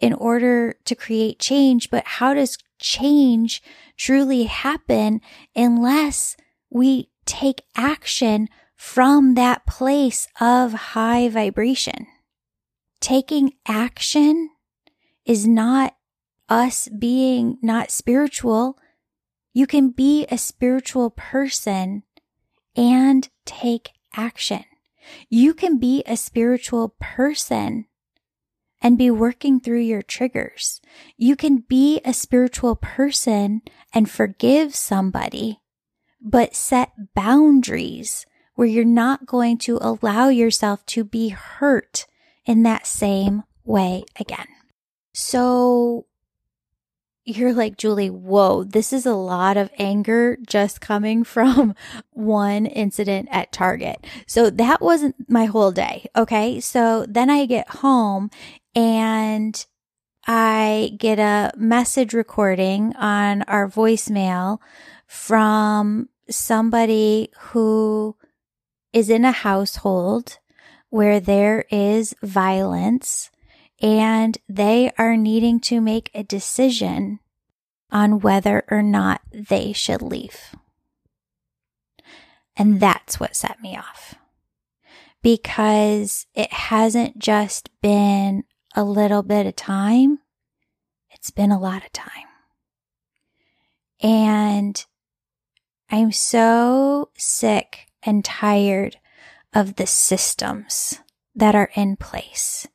[0.00, 1.90] in order to create change.
[1.90, 3.62] But how does change
[3.96, 5.20] truly happen
[5.54, 6.36] unless
[6.70, 12.08] we take action from that place of high vibration?
[13.00, 14.50] Taking action
[15.24, 15.94] is not
[16.48, 18.76] us being not spiritual.
[19.52, 22.02] You can be a spiritual person
[22.74, 24.64] and take action.
[25.28, 27.86] You can be a spiritual person
[28.80, 30.80] and be working through your triggers.
[31.16, 35.60] You can be a spiritual person and forgive somebody,
[36.20, 42.06] but set boundaries where you're not going to allow yourself to be hurt
[42.44, 44.46] in that same way again.
[45.12, 46.06] So
[47.28, 51.74] you're like, Julie, whoa, this is a lot of anger just coming from
[52.12, 54.06] one incident at Target.
[54.26, 56.06] So that wasn't my whole day.
[56.16, 56.58] Okay.
[56.60, 58.30] So then I get home
[58.74, 59.64] and
[60.26, 64.58] I get a message recording on our voicemail
[65.06, 68.16] from somebody who
[68.92, 70.38] is in a household
[70.90, 73.30] where there is violence
[73.80, 77.20] and they are needing to make a decision
[77.90, 80.54] on whether or not they should leave.
[82.56, 84.14] And that's what set me off
[85.22, 90.18] because it hasn't just been a little bit of time.
[91.10, 92.10] It's been a lot of time.
[94.00, 94.84] And
[95.90, 98.96] I'm so sick and tired
[99.54, 101.00] of the systems
[101.34, 102.66] that are in place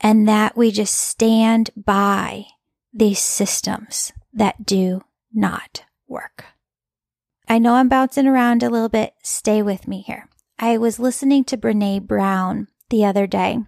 [0.00, 2.46] and that we just stand by
[2.92, 6.44] these systems that do not work.
[7.48, 9.14] I know I'm bouncing around a little bit.
[9.22, 10.28] Stay with me here.
[10.58, 13.58] I was listening to Brene Brown the other day,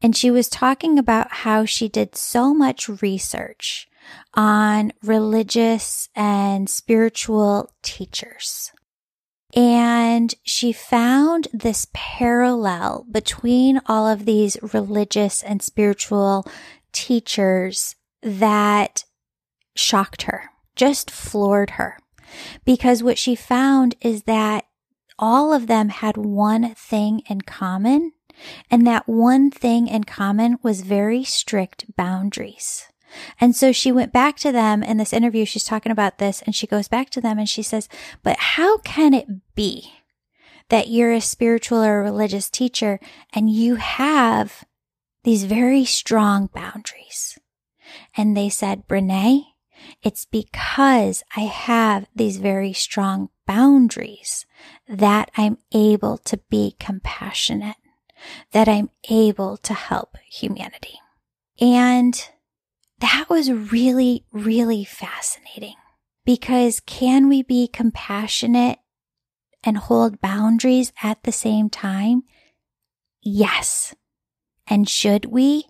[0.00, 3.88] and she was talking about how she did so much research
[4.34, 8.72] on religious and spiritual teachers.
[9.58, 16.46] And she found this parallel between all of these religious and spiritual
[16.92, 19.02] teachers that
[19.74, 21.98] shocked her, just floored her.
[22.64, 24.66] Because what she found is that
[25.18, 28.12] all of them had one thing in common,
[28.70, 32.87] and that one thing in common was very strict boundaries.
[33.40, 35.44] And so she went back to them in this interview.
[35.44, 37.88] She's talking about this and she goes back to them and she says,
[38.22, 39.92] but how can it be
[40.68, 43.00] that you're a spiritual or a religious teacher
[43.32, 44.64] and you have
[45.24, 47.38] these very strong boundaries?
[48.16, 49.46] And they said, Brene,
[50.02, 54.44] it's because I have these very strong boundaries
[54.88, 57.76] that I'm able to be compassionate,
[58.52, 60.98] that I'm able to help humanity.
[61.60, 62.28] And
[63.00, 65.74] that was really, really fascinating
[66.24, 68.78] because can we be compassionate
[69.64, 72.22] and hold boundaries at the same time?
[73.22, 73.94] Yes.
[74.66, 75.66] And should we?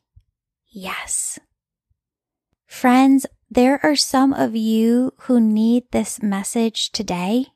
[0.70, 1.38] Yes.
[2.66, 7.46] Friends, there are some of you who need this message today.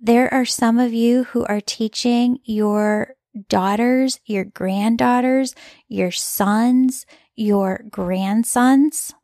[0.00, 3.14] There are some of you who are teaching your
[3.48, 5.54] daughters, your granddaughters,
[5.88, 9.14] your sons, your grandsons.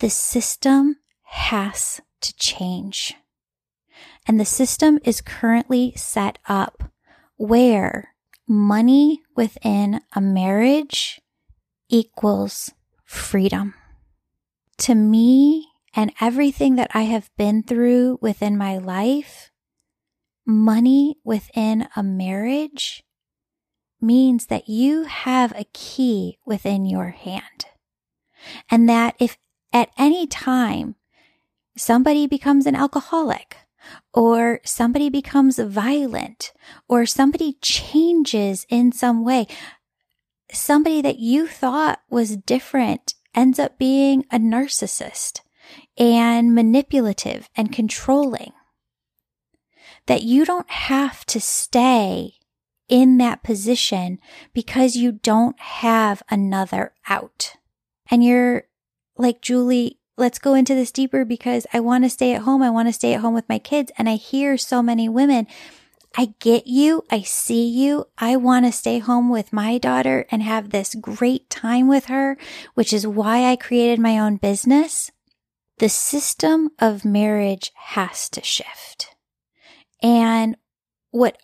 [0.00, 3.14] The system has to change.
[4.26, 6.90] And the system is currently set up
[7.36, 8.14] where
[8.46, 11.20] money within a marriage
[11.88, 12.72] equals
[13.04, 13.74] freedom.
[14.78, 19.50] To me and everything that I have been through within my life,
[20.46, 23.04] money within a marriage
[24.04, 27.66] means that you have a key within your hand.
[28.70, 29.36] And that if
[29.72, 30.94] at any time
[31.76, 33.56] somebody becomes an alcoholic,
[34.12, 36.52] or somebody becomes violent,
[36.88, 39.46] or somebody changes in some way,
[40.52, 45.40] somebody that you thought was different ends up being a narcissist
[45.98, 48.52] and manipulative and controlling.
[50.06, 52.34] That you don't have to stay
[52.88, 54.18] in that position
[54.52, 57.56] because you don't have another out.
[58.10, 58.64] And you're
[59.16, 62.62] like, Julie, let's go into this deeper because I want to stay at home.
[62.62, 63.90] I want to stay at home with my kids.
[63.96, 65.46] And I hear so many women,
[66.16, 67.02] I get you.
[67.10, 68.06] I see you.
[68.18, 72.36] I want to stay home with my daughter and have this great time with her,
[72.74, 75.10] which is why I created my own business.
[75.78, 79.16] The system of marriage has to shift.
[80.02, 80.56] And
[81.10, 81.36] what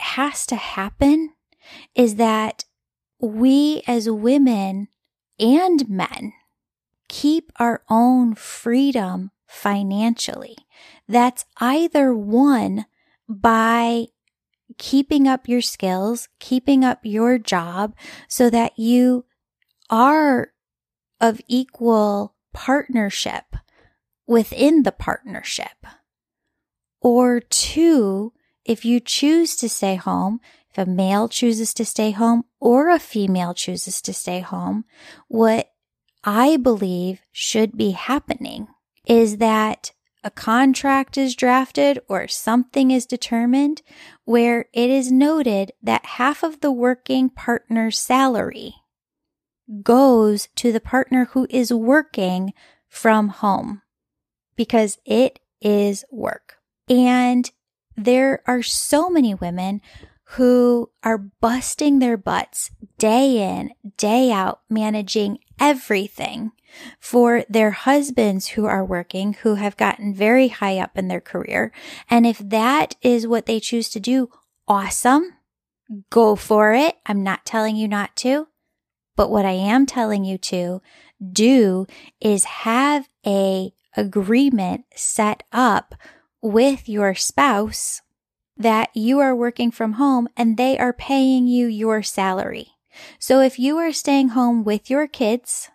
[0.00, 1.34] has to happen
[1.94, 2.64] is that
[3.20, 4.88] we as women
[5.38, 6.32] and men
[7.08, 10.56] keep our own freedom financially.
[11.08, 12.86] That's either one
[13.28, 14.06] by
[14.76, 17.94] keeping up your skills, keeping up your job
[18.28, 19.24] so that you
[19.90, 20.52] are
[21.20, 23.56] of equal partnership
[24.26, 25.86] within the partnership.
[27.00, 28.32] Or two,
[28.68, 30.40] if you choose to stay home,
[30.70, 34.84] if a male chooses to stay home or a female chooses to stay home,
[35.26, 35.70] what
[36.22, 38.68] I believe should be happening
[39.06, 39.92] is that
[40.22, 43.80] a contract is drafted or something is determined
[44.24, 48.74] where it is noted that half of the working partner's salary
[49.82, 52.52] goes to the partner who is working
[52.86, 53.80] from home
[54.56, 56.56] because it is work.
[56.88, 57.50] And
[57.98, 59.80] there are so many women
[60.32, 66.52] who are busting their butts day in, day out, managing everything
[67.00, 71.72] for their husbands who are working, who have gotten very high up in their career.
[72.10, 74.28] And if that is what they choose to do,
[74.66, 75.34] awesome.
[76.10, 76.96] Go for it.
[77.06, 78.48] I'm not telling you not to.
[79.16, 80.82] But what I am telling you to
[81.32, 81.86] do
[82.20, 85.94] is have a agreement set up
[86.40, 88.02] with your spouse
[88.56, 92.68] that you are working from home and they are paying you your salary.
[93.18, 95.70] So if you are staying home with your kids,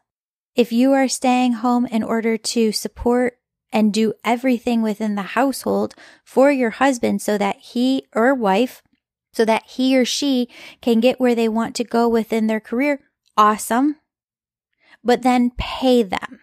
[0.56, 3.38] if you are staying home in order to support
[3.72, 8.84] and do everything within the household for your husband so that he or wife,
[9.32, 10.48] so that he or she
[10.82, 13.00] can get where they want to go within their career,
[13.36, 13.96] awesome.
[15.04, 16.40] But then pay them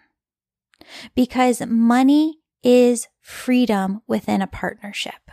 [1.15, 5.31] because money is freedom within a partnership.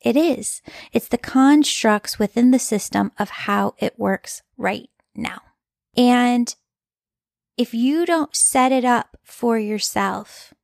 [0.00, 0.62] It is.
[0.92, 5.42] It's the constructs within the system of how it works right now.
[5.96, 6.54] And
[7.56, 10.54] if you don't set it up for yourself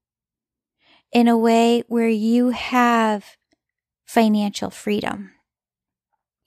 [1.13, 3.37] in a way where you have
[4.07, 5.33] financial freedom,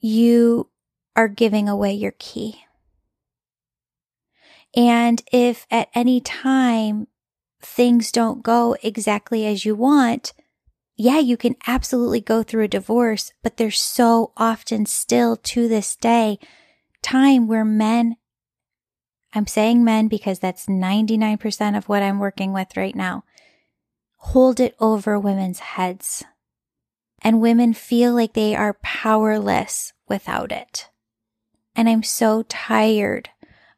[0.00, 0.68] you
[1.14, 2.64] are giving away your key.
[4.74, 7.06] And if at any time
[7.60, 10.32] things don't go exactly as you want,
[10.96, 15.96] yeah, you can absolutely go through a divorce, but there's so often still to this
[15.96, 16.38] day
[17.02, 18.16] time where men,
[19.32, 23.24] I'm saying men because that's 99% of what I'm working with right now,
[24.16, 26.24] hold it over women's heads.
[27.22, 30.90] And women feel like they are powerless without it.
[31.74, 33.30] And I'm so tired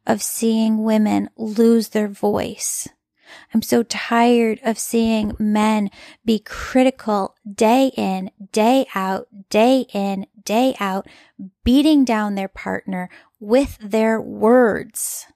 [0.05, 2.89] of seeing women lose their voice
[3.53, 5.89] I'm so tired of seeing men
[6.25, 11.07] be critical day in, day out, day in, day out,
[11.63, 13.09] beating down their partner
[13.39, 15.27] with their words.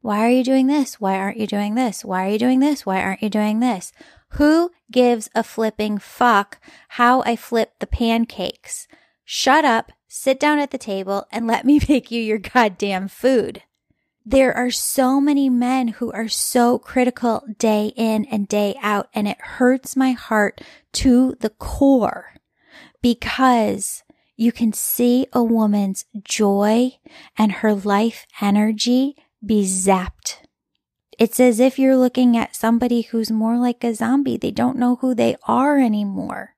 [0.00, 1.00] Why are you doing this?
[1.00, 2.04] Why aren't you doing this?
[2.04, 2.84] Why are you doing this?
[2.84, 3.90] Why aren't you doing this?
[4.32, 8.86] Who gives a flipping fuck how I flip the pancakes?
[9.24, 13.62] Shut up, sit down at the table, and let me make you your goddamn food.
[14.26, 19.28] There are so many men who are so critical day in and day out, and
[19.28, 20.62] it hurts my heart
[20.94, 22.34] to the core
[23.02, 24.02] because
[24.34, 26.92] you can see a woman's joy
[27.36, 29.14] and her life energy
[29.44, 30.38] be zapped.
[31.18, 34.38] It's as if you're looking at somebody who's more like a zombie.
[34.38, 36.56] They don't know who they are anymore.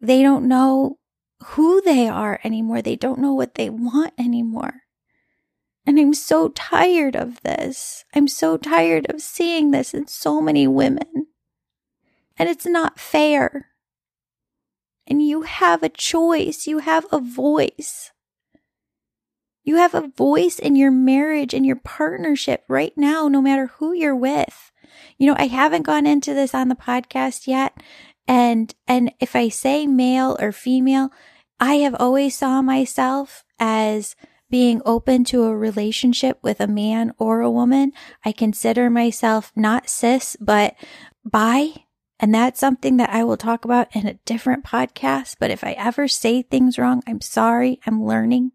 [0.00, 0.98] They don't know
[1.44, 2.82] who they are anymore.
[2.82, 4.82] They don't know what they want anymore.
[5.86, 8.04] And I'm so tired of this.
[8.12, 11.28] I'm so tired of seeing this in so many women.
[12.36, 13.68] And it's not fair.
[15.06, 16.66] And you have a choice.
[16.66, 18.10] You have a voice.
[19.62, 23.92] You have a voice in your marriage and your partnership right now, no matter who
[23.92, 24.72] you're with.
[25.18, 27.80] You know, I haven't gone into this on the podcast yet.
[28.26, 31.10] And, and if I say male or female,
[31.60, 34.16] I have always saw myself as
[34.50, 37.92] being open to a relationship with a man or a woman.
[38.24, 40.74] I consider myself not cis, but
[41.24, 41.84] bi.
[42.18, 45.36] And that's something that I will talk about in a different podcast.
[45.38, 47.80] But if I ever say things wrong, I'm sorry.
[47.86, 48.52] I'm learning.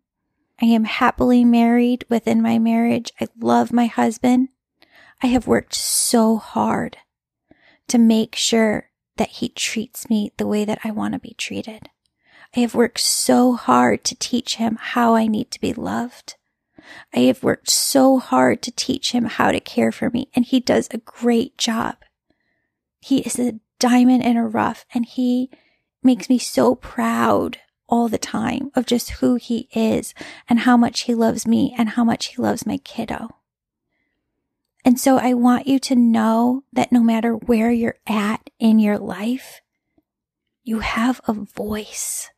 [0.61, 3.11] I am happily married within my marriage.
[3.19, 4.49] I love my husband.
[5.21, 6.97] I have worked so hard
[7.87, 11.89] to make sure that he treats me the way that I want to be treated.
[12.55, 16.35] I have worked so hard to teach him how I need to be loved.
[17.13, 20.59] I have worked so hard to teach him how to care for me, and he
[20.59, 21.95] does a great job.
[22.99, 25.49] He is a diamond in a rough, and he
[26.03, 30.13] makes me so proud all the time of just who he is
[30.49, 33.29] and how much he loves me and how much he loves my kiddo.
[34.83, 38.97] And so I want you to know that no matter where you're at in your
[38.97, 39.61] life,
[40.63, 42.30] you have a voice.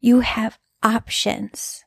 [0.00, 1.84] You have options.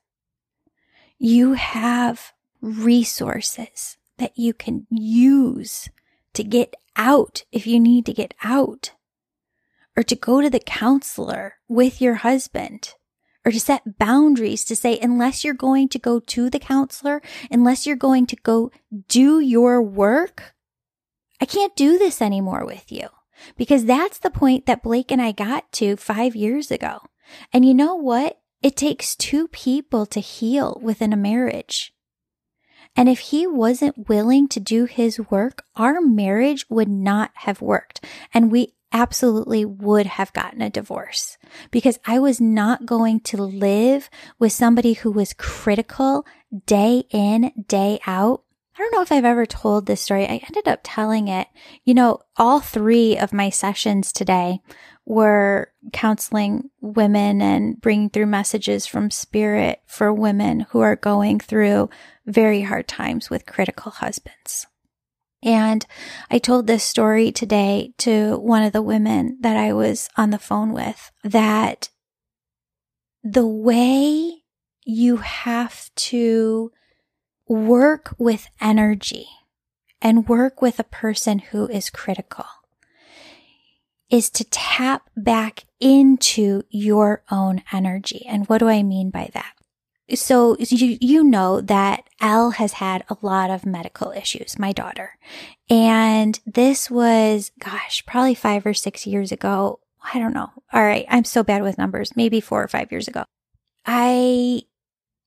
[1.17, 5.89] You have resources that you can use
[6.33, 8.91] to get out if you need to get out
[9.97, 12.93] or to go to the counselor with your husband
[13.45, 17.85] or to set boundaries to say, unless you're going to go to the counselor, unless
[17.85, 18.71] you're going to go
[19.07, 20.53] do your work,
[21.41, 23.09] I can't do this anymore with you.
[23.57, 26.99] Because that's the point that Blake and I got to five years ago.
[27.51, 28.39] And you know what?
[28.61, 31.93] It takes two people to heal within a marriage.
[32.95, 38.05] And if he wasn't willing to do his work, our marriage would not have worked.
[38.33, 41.37] And we absolutely would have gotten a divorce
[41.71, 46.25] because I was not going to live with somebody who was critical
[46.67, 48.43] day in, day out.
[48.75, 50.25] I don't know if I've ever told this story.
[50.25, 51.47] I ended up telling it.
[51.83, 54.59] You know, all three of my sessions today
[55.05, 61.89] were counseling women and bringing through messages from spirit for women who are going through
[62.25, 64.65] very hard times with critical husbands.
[65.43, 65.85] And
[66.31, 70.39] I told this story today to one of the women that I was on the
[70.39, 71.89] phone with that
[73.23, 74.43] the way
[74.85, 76.71] you have to
[77.47, 79.27] work with energy
[80.01, 82.45] and work with a person who is critical
[84.13, 88.23] is to tap back into your own energy.
[88.29, 89.53] And what do I mean by that?
[90.13, 95.17] So you, you know that Elle has had a lot of medical issues, my daughter.
[95.67, 99.79] And this was, gosh, probably five or six years ago.
[100.13, 100.51] I don't know.
[100.71, 101.07] All right.
[101.09, 102.15] I'm so bad with numbers.
[102.15, 103.23] Maybe four or five years ago.
[103.83, 104.61] I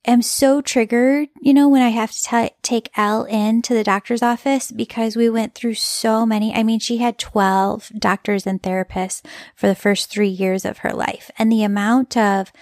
[0.06, 3.84] am so triggered, you know, when I have to t- take Elle in to the
[3.84, 6.54] doctor's office because we went through so many.
[6.54, 9.22] I mean, she had 12 doctors and therapists
[9.54, 11.30] for the first three years of her life.
[11.38, 12.52] And the amount of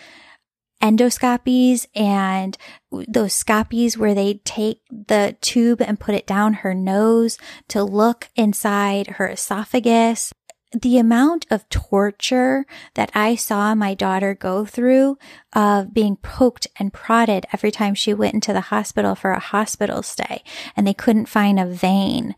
[0.83, 2.59] endoscopies and
[2.91, 7.39] those scopies where they take the tube and put it down her nose
[7.69, 10.33] to look inside her esophagus
[10.75, 15.19] the amount of torture that I saw my daughter go through
[15.53, 20.03] of being poked and prodded every time she went into the hospital for a hospital
[20.03, 20.43] stay
[20.77, 22.35] and they couldn't find a vein.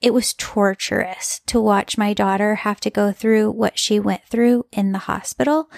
[0.00, 4.66] It was torturous to watch my daughter have to go through what she went through
[4.70, 5.70] in the hospital.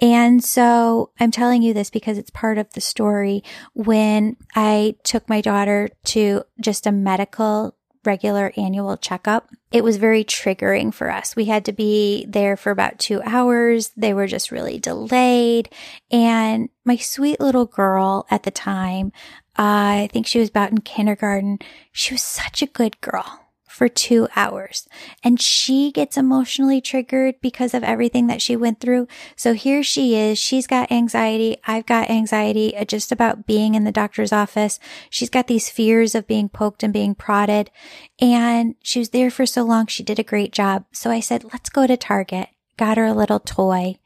[0.00, 3.42] And so I'm telling you this because it's part of the story.
[3.74, 10.24] When I took my daughter to just a medical regular annual checkup, it was very
[10.24, 11.36] triggering for us.
[11.36, 13.90] We had to be there for about two hours.
[13.96, 15.68] They were just really delayed.
[16.10, 19.12] And my sweet little girl at the time,
[19.58, 21.58] uh, I think she was about in kindergarten.
[21.92, 23.43] She was such a good girl
[23.74, 24.88] for two hours
[25.24, 29.08] and she gets emotionally triggered because of everything that she went through.
[29.34, 30.38] So here she is.
[30.38, 31.56] She's got anxiety.
[31.66, 34.78] I've got anxiety uh, just about being in the doctor's office.
[35.10, 37.70] She's got these fears of being poked and being prodded
[38.20, 39.88] and she was there for so long.
[39.88, 40.84] She did a great job.
[40.92, 43.98] So I said, let's go to Target, got her a little toy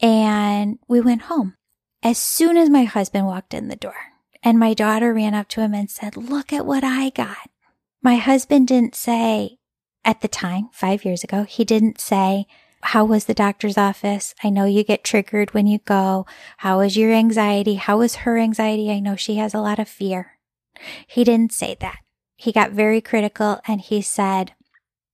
[0.00, 1.54] and we went home.
[2.02, 4.12] As soon as my husband walked in the door
[4.42, 7.48] and my daughter ran up to him and said, look at what I got.
[8.04, 9.56] My husband didn't say
[10.04, 12.44] at the time, five years ago, he didn't say,
[12.82, 14.34] how was the doctor's office?
[14.44, 16.26] I know you get triggered when you go.
[16.58, 17.76] How was your anxiety?
[17.76, 18.90] How was her anxiety?
[18.90, 20.32] I know she has a lot of fear.
[21.06, 22.00] He didn't say that.
[22.36, 24.52] He got very critical and he said,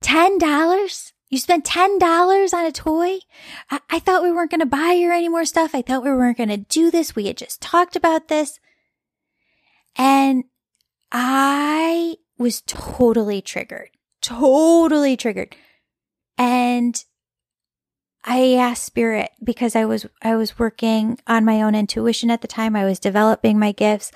[0.02, 1.12] $10?
[1.28, 3.18] You spent $10 on a toy?
[3.70, 5.76] I, I thought we weren't going to buy her any more stuff.
[5.76, 7.14] I thought we weren't going to do this.
[7.14, 8.58] We had just talked about this.
[9.96, 10.42] And
[11.12, 13.90] I was totally triggered,
[14.22, 15.54] totally triggered.
[16.38, 17.04] And
[18.24, 22.48] I asked spirit because I was, I was working on my own intuition at the
[22.48, 22.74] time.
[22.74, 24.10] I was developing my gifts.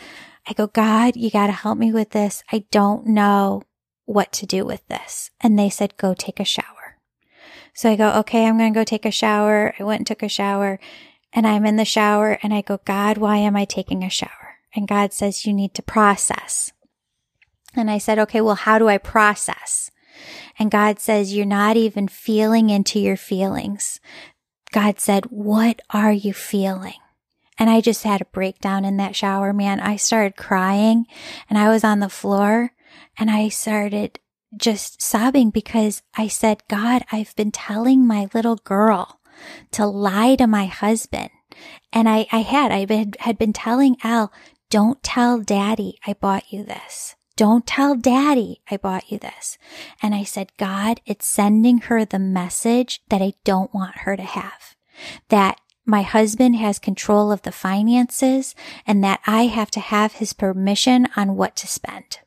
[0.49, 2.43] I go, God, you got to help me with this.
[2.51, 3.62] I don't know
[4.07, 5.31] what to do with this.
[5.41, 6.99] And they said, go take a shower.
[7.75, 9.75] So I go, okay, I'm going to go take a shower.
[9.79, 10.79] I went and took a shower
[11.33, 14.59] and I'm in the shower and I go, God, why am I taking a shower?
[14.75, 16.72] And God says, you need to process.
[17.77, 19.91] And I said, okay, well, how do I process?
[20.59, 24.01] And God says, you're not even feeling into your feelings.
[24.72, 26.95] God said, what are you feeling?
[27.59, 29.81] And I just had a breakdown in that shower, man.
[29.81, 31.07] I started crying
[31.49, 32.72] and I was on the floor
[33.16, 34.18] and I started
[34.57, 39.20] just sobbing because I said, God, I've been telling my little girl
[39.72, 41.31] to lie to my husband.
[41.93, 42.87] And I, I had, I
[43.20, 44.33] had been telling Al,
[44.70, 47.14] don't tell daddy I bought you this.
[47.37, 49.59] Don't tell daddy I bought you this.
[50.01, 54.22] And I said, God, it's sending her the message that I don't want her to
[54.22, 54.76] have.
[55.28, 58.55] That my husband has control of the finances
[58.87, 62.20] and that I have to have his permission on what to spend.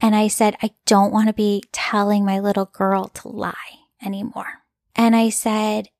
[0.00, 3.54] And I said, I don't want to be telling my little girl to lie
[4.02, 4.64] anymore.
[4.96, 5.90] And I said,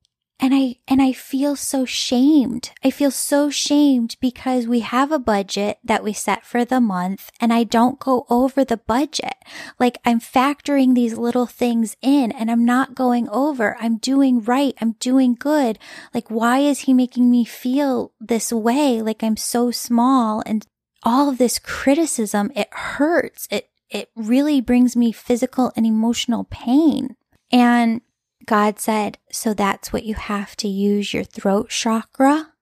[0.42, 2.70] and I, and I feel so shamed.
[2.82, 7.30] I feel so shamed because we have a budget that we set for the month
[7.40, 9.34] and I don't go over the budget.
[9.78, 13.76] Like I'm factoring these little things in and I'm not going over.
[13.78, 14.74] I'm doing right.
[14.80, 15.78] I'm doing good.
[16.14, 19.02] Like why is he making me feel this way?
[19.02, 20.66] Like I'm so small and
[21.02, 23.46] all of this criticism, it hurts.
[23.50, 27.16] It, it really brings me physical and emotional pain.
[27.52, 28.00] And
[28.46, 32.52] God said, so that's what you have to use your throat chakra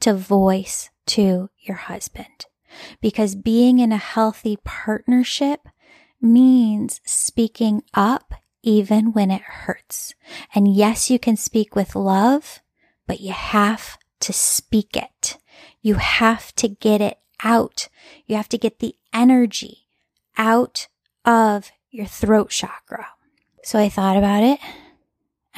[0.00, 2.46] to voice to your husband.
[3.00, 5.68] Because being in a healthy partnership
[6.20, 10.14] means speaking up even when it hurts.
[10.54, 12.60] And yes, you can speak with love,
[13.06, 15.38] but you have to speak it.
[15.80, 17.88] You have to get it out.
[18.26, 19.86] You have to get the energy
[20.36, 20.88] out
[21.24, 23.08] of your throat chakra.
[23.62, 24.58] So I thought about it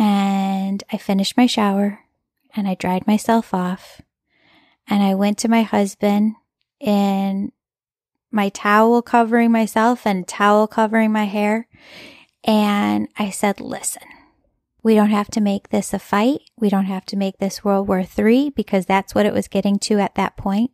[0.01, 2.01] and I finished my shower
[2.57, 4.01] and I dried myself off
[4.89, 6.37] and I went to my husband
[6.81, 7.53] in
[8.33, 11.69] my towel covering myself and towel covering my hair.
[12.45, 14.03] And I said, listen,
[14.83, 16.41] we don't have to make this a fight.
[16.57, 19.79] We don't have to make this World War III because that's what it was getting
[19.81, 20.71] to at that point.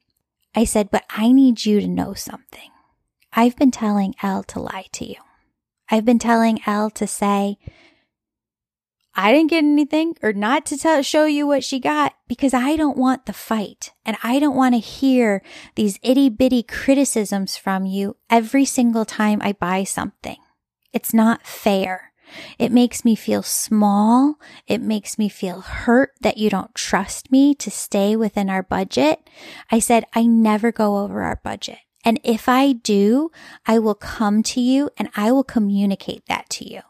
[0.55, 2.71] I said, but I need you to know something.
[3.33, 5.17] I've been telling Elle to lie to you.
[5.91, 7.59] I've been telling Elle to say,
[9.19, 12.77] I didn't get anything or not to tell, show you what she got because I
[12.77, 15.43] don't want the fight and I don't want to hear
[15.75, 20.37] these itty bitty criticisms from you every single time I buy something.
[20.93, 22.13] It's not fair.
[22.59, 24.39] It makes me feel small.
[24.67, 29.31] It makes me feel hurt that you don't trust me to stay within our budget.
[29.71, 31.79] I said, I never go over our budget.
[32.05, 33.31] And if I do,
[33.67, 36.83] I will come to you and I will communicate that to you.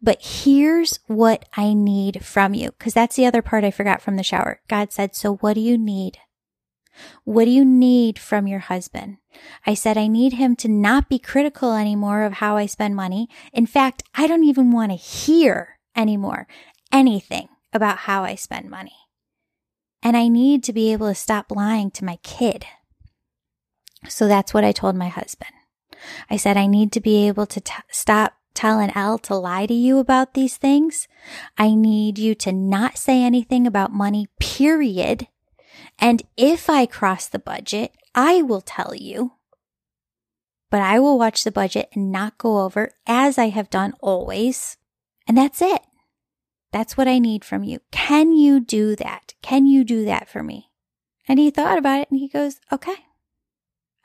[0.00, 2.72] But here's what I need from you.
[2.78, 4.60] Cause that's the other part I forgot from the shower.
[4.68, 6.18] God said, so what do you need?
[7.24, 9.18] What do you need from your husband?
[9.66, 13.28] I said, I need him to not be critical anymore of how I spend money.
[13.52, 16.46] In fact, I don't even want to hear anymore
[16.92, 18.96] anything about how I spend money.
[20.02, 22.64] And I need to be able to stop lying to my kid.
[24.08, 25.50] So that's what I told my husband.
[26.30, 29.74] I said, I need to be able to t- stop telling Elle to lie to
[29.74, 31.06] you about these things.
[31.56, 35.28] I need you to not say anything about money, period.
[35.98, 39.32] And if I cross the budget, I will tell you.
[40.70, 44.76] But I will watch the budget and not go over as I have done always.
[45.28, 45.82] And that's it.
[46.72, 47.80] That's what I need from you.
[47.90, 49.34] Can you do that?
[49.42, 50.70] Can you do that for me?
[51.28, 52.96] And he thought about it and he goes, okay,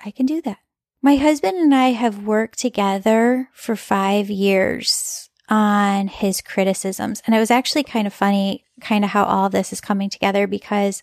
[0.03, 0.59] I can do that.
[1.03, 7.23] My husband and I have worked together for five years on his criticisms.
[7.25, 10.45] And it was actually kind of funny, kind of how all this is coming together
[10.45, 11.01] because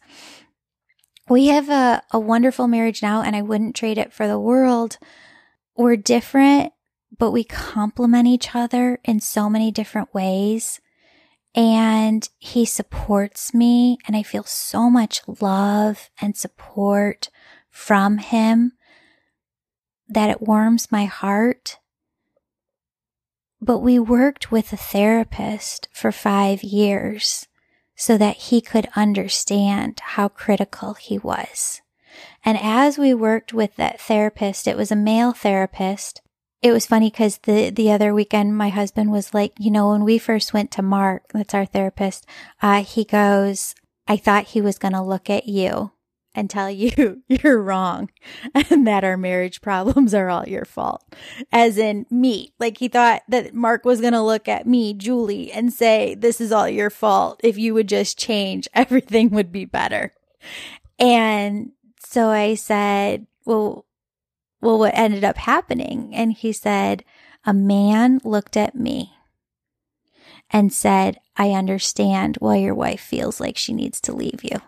[1.29, 4.99] we have a, a wonderful marriage now and I wouldn't trade it for the world.
[5.77, 6.73] We're different,
[7.19, 10.81] but we complement each other in so many different ways.
[11.57, 17.31] And he supports me and I feel so much love and support
[17.69, 18.73] from him
[20.09, 21.79] that it warms my heart.
[23.61, 27.47] But we worked with a therapist for five years
[27.97, 31.83] so that he could understand how critical he was.
[32.45, 36.23] And as we worked with that therapist, it was a male therapist.
[36.63, 40.05] It was funny because the, the other weekend, my husband was like, you know, when
[40.05, 42.27] we first went to Mark, that's our therapist,
[42.63, 43.75] uh, he goes,
[44.07, 45.93] I thought he was going to look at you
[46.39, 48.11] and tell you you're wrong
[48.55, 51.05] and that our marriage problems are all your fault.
[51.51, 52.53] As in me.
[52.61, 56.41] Like he thought that Mark was going to look at me, Julie, and say, this
[56.41, 57.41] is all your fault.
[57.43, 60.15] If you would just change, everything would be better.
[60.99, 63.85] And so I said, well,
[64.61, 66.15] well, what ended up happening?
[66.15, 67.05] And he said,
[67.45, 69.13] a man looked at me
[70.51, 74.61] and said, I understand why your wife feels like she needs to leave you.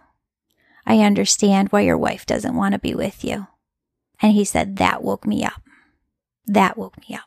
[0.87, 3.47] I understand why your wife doesn't want to be with you.
[4.21, 5.63] And he said, that woke me up.
[6.47, 7.25] That woke me up.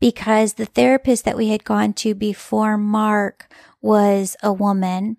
[0.00, 5.16] Because the therapist that we had gone to before Mark was a woman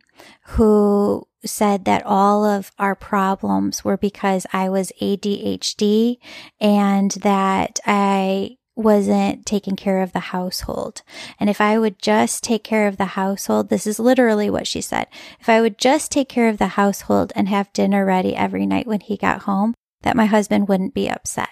[0.50, 6.18] who said that all of our problems were because I was ADHD
[6.60, 11.02] and that I wasn't taking care of the household.
[11.40, 14.82] And if I would just take care of the household, this is literally what she
[14.82, 15.08] said.
[15.40, 18.88] If I would just take care of the household and have dinner ready every night
[18.88, 21.50] when he got home, that my husband wouldn't be upset.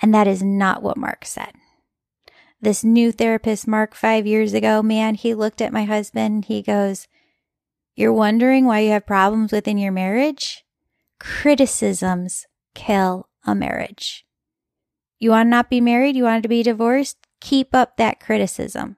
[0.00, 1.52] And that is not what Mark said.
[2.60, 6.44] This new therapist, Mark, five years ago, man, he looked at my husband.
[6.46, 7.08] He goes,
[7.96, 10.64] You're wondering why you have problems within your marriage?
[11.18, 14.26] Criticisms kill a marriage.
[15.20, 16.16] You want to not be married?
[16.16, 17.18] You want to be divorced?
[17.40, 18.96] Keep up that criticism.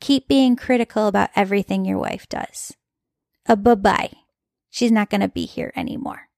[0.00, 2.76] Keep being critical about everything your wife does.
[3.46, 4.12] A bye bye.
[4.70, 6.28] She's not going to be here anymore.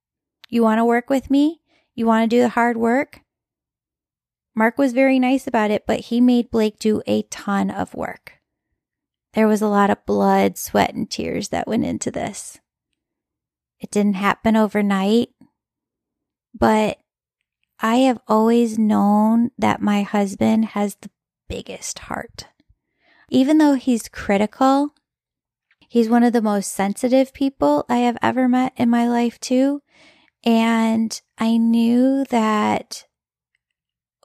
[0.49, 1.61] You want to work with me?
[1.95, 3.21] You want to do the hard work?
[4.55, 8.35] Mark was very nice about it, but he made Blake do a ton of work.
[9.35, 12.59] There was a lot of blood, sweat, and tears that went into this.
[13.81, 15.29] It didn't happen overnight,
[16.59, 16.99] but
[17.81, 21.11] I have always known that my husband has the
[21.49, 22.47] biggest heart.
[23.29, 24.95] Even though he's critical,
[25.89, 29.83] he's one of the most sensitive people I have ever met in my life, too.
[30.45, 33.05] And I knew that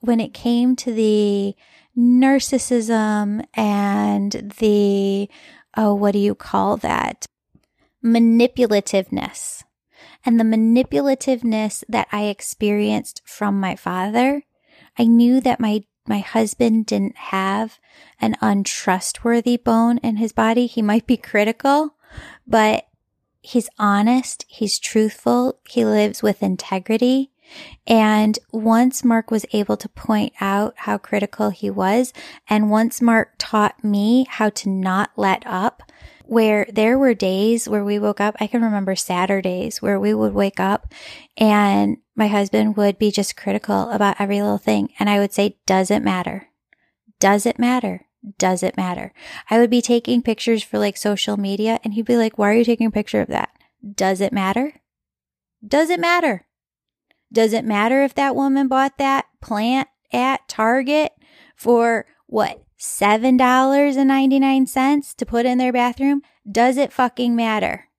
[0.01, 1.55] when it came to the
[1.97, 5.29] narcissism and the,
[5.75, 7.25] oh, what do you call that?
[8.03, 9.63] Manipulativeness
[10.25, 14.43] and the manipulativeness that I experienced from my father.
[14.97, 17.79] I knew that my my husband didn't have
[18.19, 20.65] an untrustworthy bone in his body.
[20.65, 21.95] He might be critical,
[22.47, 22.87] but
[23.41, 24.45] he's honest.
[24.47, 25.59] He's truthful.
[25.69, 27.31] He lives with integrity.
[27.85, 32.13] And once Mark was able to point out how critical he was,
[32.49, 35.83] and once Mark taught me how to not let up,
[36.31, 40.33] where there were days where we woke up, I can remember Saturdays where we would
[40.33, 40.93] wake up
[41.35, 44.93] and my husband would be just critical about every little thing.
[44.97, 46.47] And I would say, does it matter?
[47.19, 48.05] Does it matter?
[48.37, 49.11] Does it matter?
[49.49, 52.55] I would be taking pictures for like social media and he'd be like, why are
[52.55, 53.49] you taking a picture of that?
[53.93, 54.75] Does it matter?
[55.67, 56.47] Does it matter?
[57.29, 61.11] Does it matter if that woman bought that plant at Target
[61.57, 62.63] for what?
[62.81, 66.23] $7.99 to put in their bathroom?
[66.49, 67.89] Does it fucking matter?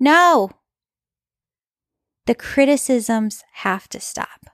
[0.00, 0.50] No.
[2.26, 4.50] The criticisms have to stop.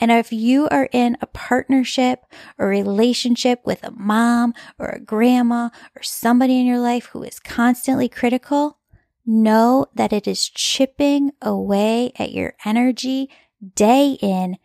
[0.00, 2.24] And if you are in a partnership
[2.58, 7.38] or relationship with a mom or a grandma or somebody in your life who is
[7.38, 8.78] constantly critical,
[9.24, 13.30] know that it is chipping away at your energy
[13.74, 14.58] day in,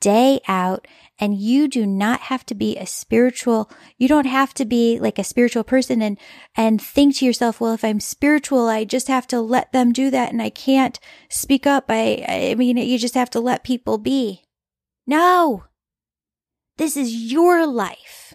[0.00, 0.86] day out.
[1.18, 5.18] And you do not have to be a spiritual, you don't have to be like
[5.18, 6.18] a spiritual person and,
[6.54, 10.10] and think to yourself, well, if I'm spiritual, I just have to let them do
[10.10, 11.86] that and I can't speak up.
[11.88, 14.42] I, I mean, you just have to let people be.
[15.06, 15.64] No.
[16.76, 18.25] This is your life.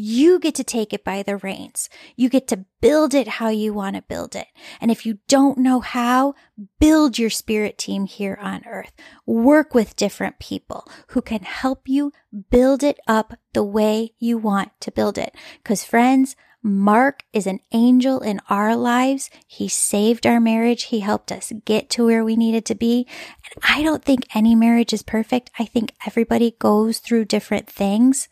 [0.00, 1.90] You get to take it by the reins.
[2.14, 4.46] You get to build it how you want to build it.
[4.80, 6.34] And if you don't know how,
[6.78, 8.92] build your spirit team here on earth.
[9.26, 12.12] Work with different people who can help you
[12.48, 15.34] build it up the way you want to build it.
[15.64, 19.30] Cause friends, Mark is an angel in our lives.
[19.48, 20.84] He saved our marriage.
[20.84, 23.08] He helped us get to where we needed to be.
[23.44, 25.50] And I don't think any marriage is perfect.
[25.58, 28.28] I think everybody goes through different things.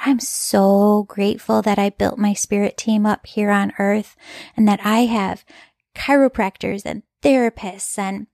[0.00, 4.16] I'm so grateful that I built my spirit team up here on earth
[4.56, 5.44] and that I have
[5.94, 8.26] chiropractors and therapists and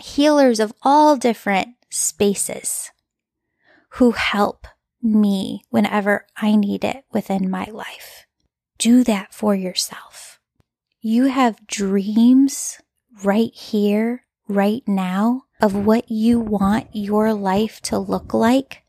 [0.00, 2.90] healers of all different spaces
[3.90, 4.66] who help
[5.02, 8.26] me whenever I need it within my life.
[8.78, 10.38] Do that for yourself.
[11.00, 12.80] You have dreams
[13.24, 18.82] right here, right now of what you want your life to look like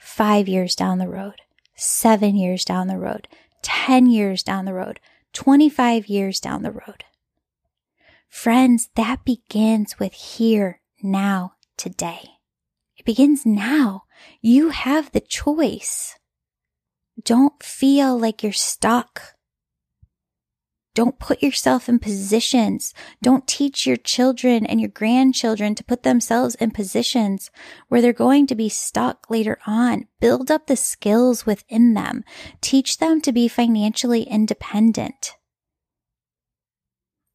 [0.00, 1.42] five years down the road,
[1.76, 3.28] seven years down the road,
[3.62, 4.98] 10 years down the road,
[5.34, 7.04] 25 years down the road.
[8.28, 12.30] Friends, that begins with here, now, today.
[12.96, 14.04] It begins now.
[14.40, 16.18] You have the choice.
[17.22, 19.34] Don't feel like you're stuck.
[21.00, 22.92] Don't put yourself in positions.
[23.22, 27.50] Don't teach your children and your grandchildren to put themselves in positions
[27.88, 30.08] where they're going to be stuck later on.
[30.20, 32.22] Build up the skills within them.
[32.60, 35.36] Teach them to be financially independent.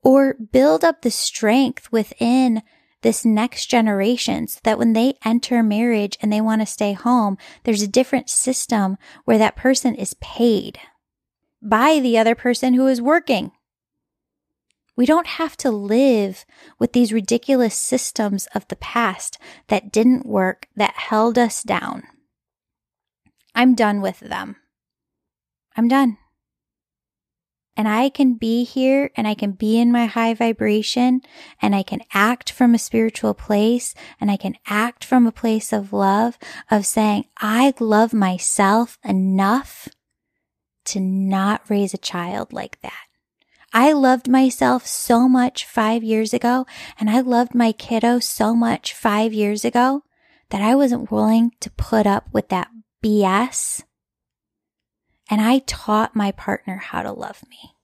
[0.03, 2.61] Or build up the strength within
[3.01, 7.35] this next generation so that when they enter marriage and they want to stay home,
[7.63, 10.77] there's a different system where that person is paid
[11.65, 13.51] by the other person who is working.
[14.95, 16.45] We don't have to live
[16.79, 19.37] with these ridiculous systems of the past
[19.67, 22.03] that didn't work, that held us down.
[23.53, 24.57] I'm done with them.
[25.75, 26.17] I'm done.
[27.77, 31.21] And I can be here and I can be in my high vibration
[31.61, 35.73] and I can act from a spiritual place and I can act from a place
[35.73, 36.37] of love
[36.71, 39.89] of saying, I love myself enough
[40.85, 43.04] to not raise a child like that.
[43.75, 46.65] I loved myself so much five years ago,
[46.97, 50.03] and I loved my kiddo so much five years ago
[50.49, 52.69] that I wasn't willing to put up with that
[53.03, 53.83] BS.
[55.29, 57.75] And I taught my partner how to love me.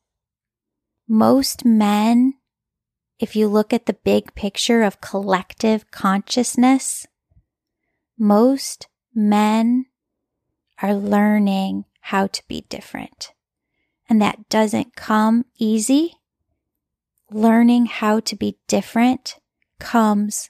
[1.10, 2.36] Most men
[3.20, 7.06] if you look at the big picture of collective consciousness,
[8.18, 9.88] most men
[10.82, 13.34] are learning how to be different.
[14.12, 16.16] And that doesn't come easy.
[17.32, 19.40] Learning how to be different
[19.80, 20.50] comes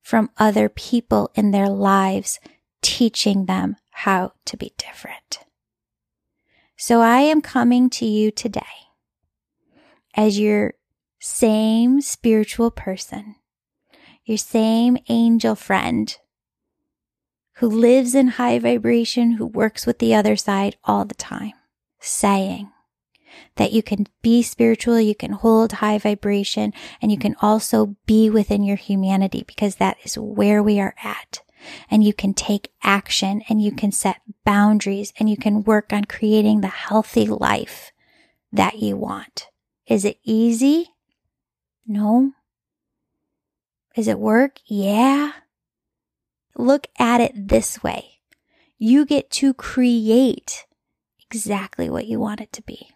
[0.00, 2.38] from other people in their lives
[2.82, 5.40] teaching them how to be different.
[6.76, 8.60] So I am coming to you today
[10.14, 10.74] as your
[11.18, 13.34] same spiritual person,
[14.24, 16.16] your same angel friend
[17.54, 21.54] who lives in high vibration, who works with the other side all the time,
[21.98, 22.70] saying
[23.56, 28.30] that you can be spiritual, you can hold high vibration, and you can also be
[28.30, 31.42] within your humanity because that is where we are at.
[31.90, 36.04] And you can take action and you can set boundaries and you can work on
[36.04, 37.92] creating the healthy life
[38.52, 39.48] that you want.
[39.86, 40.88] Is it easy?
[41.86, 42.32] No.
[43.96, 44.60] Is it work?
[44.66, 45.32] Yeah.
[46.56, 48.20] Look at it this way.
[48.78, 50.64] You get to create
[51.20, 52.90] exactly what you want it to be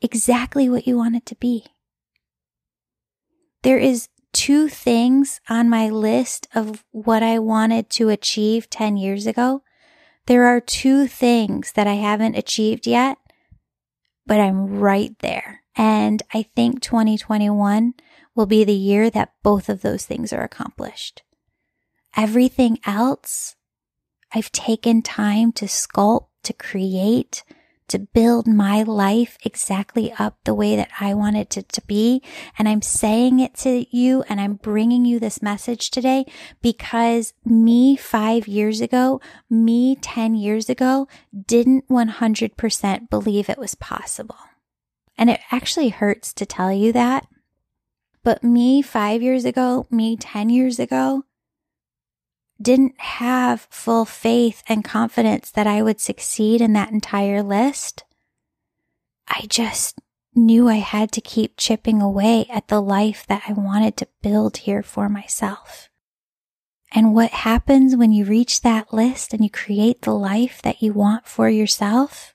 [0.00, 1.66] exactly what you want it to be.
[3.62, 9.26] There is two things on my list of what I wanted to achieve 10 years
[9.26, 9.62] ago.
[10.26, 13.18] There are two things that I haven't achieved yet,
[14.26, 15.62] but I'm right there.
[15.76, 17.94] And I think 2021
[18.34, 21.22] will be the year that both of those things are accomplished.
[22.16, 23.56] Everything else,
[24.32, 27.44] I've taken time to sculpt, to create,
[27.90, 32.22] to build my life exactly up the way that I want it to be.
[32.58, 36.24] And I'm saying it to you and I'm bringing you this message today
[36.62, 41.08] because me five years ago, me 10 years ago
[41.46, 44.38] didn't 100% believe it was possible.
[45.18, 47.26] And it actually hurts to tell you that.
[48.22, 51.24] But me five years ago, me 10 years ago,
[52.60, 58.04] didn't have full faith and confidence that I would succeed in that entire list.
[59.28, 59.98] I just
[60.34, 64.58] knew I had to keep chipping away at the life that I wanted to build
[64.58, 65.88] here for myself.
[66.92, 70.92] And what happens when you reach that list and you create the life that you
[70.92, 72.34] want for yourself?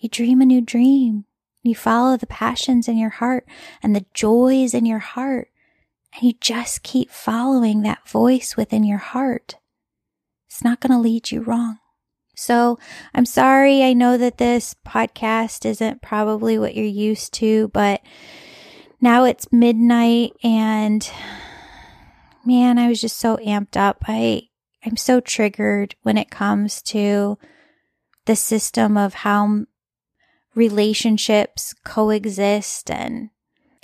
[0.00, 1.24] You dream a new dream.
[1.62, 3.46] You follow the passions in your heart
[3.82, 5.50] and the joys in your heart
[6.16, 9.56] and you just keep following that voice within your heart,
[10.48, 11.78] it's not going to lead you wrong.
[12.34, 12.78] So
[13.14, 13.82] I'm sorry.
[13.82, 18.02] I know that this podcast isn't probably what you're used to, but
[19.00, 21.08] now it's midnight and
[22.44, 24.04] man, I was just so amped up.
[24.06, 24.42] I,
[24.84, 27.38] I'm so triggered when it comes to
[28.26, 29.64] the system of how
[30.54, 33.30] relationships coexist and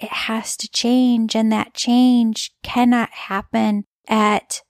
[0.03, 4.63] it has to change and that change cannot happen at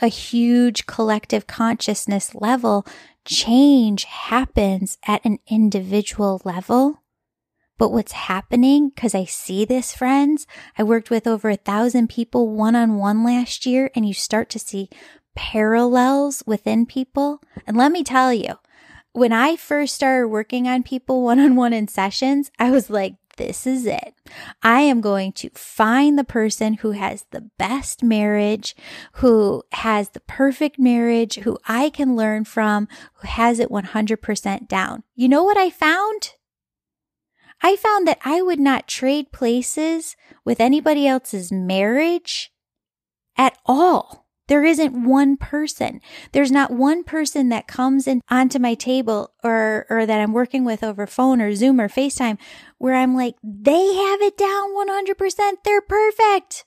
[0.00, 2.86] a huge collective consciousness level.
[3.24, 7.02] Change happens at an individual level.
[7.78, 12.50] But what's happening, because I see this, friends, I worked with over a thousand people
[12.50, 14.90] one on one last year, and you start to see
[15.34, 17.40] parallels within people.
[17.66, 18.58] And let me tell you,
[19.12, 23.14] when I first started working on people one on one in sessions, I was like,
[23.40, 24.14] this is it.
[24.62, 28.76] I am going to find the person who has the best marriage,
[29.14, 35.04] who has the perfect marriage, who I can learn from, who has it 100% down.
[35.14, 36.34] You know what I found?
[37.62, 42.52] I found that I would not trade places with anybody else's marriage
[43.38, 44.26] at all.
[44.50, 46.00] There isn't one person.
[46.32, 50.64] There's not one person that comes in onto my table or, or that I'm working
[50.64, 52.36] with over phone or Zoom or FaceTime
[52.76, 55.52] where I'm like, they have it down 100%.
[55.64, 56.64] They're perfect.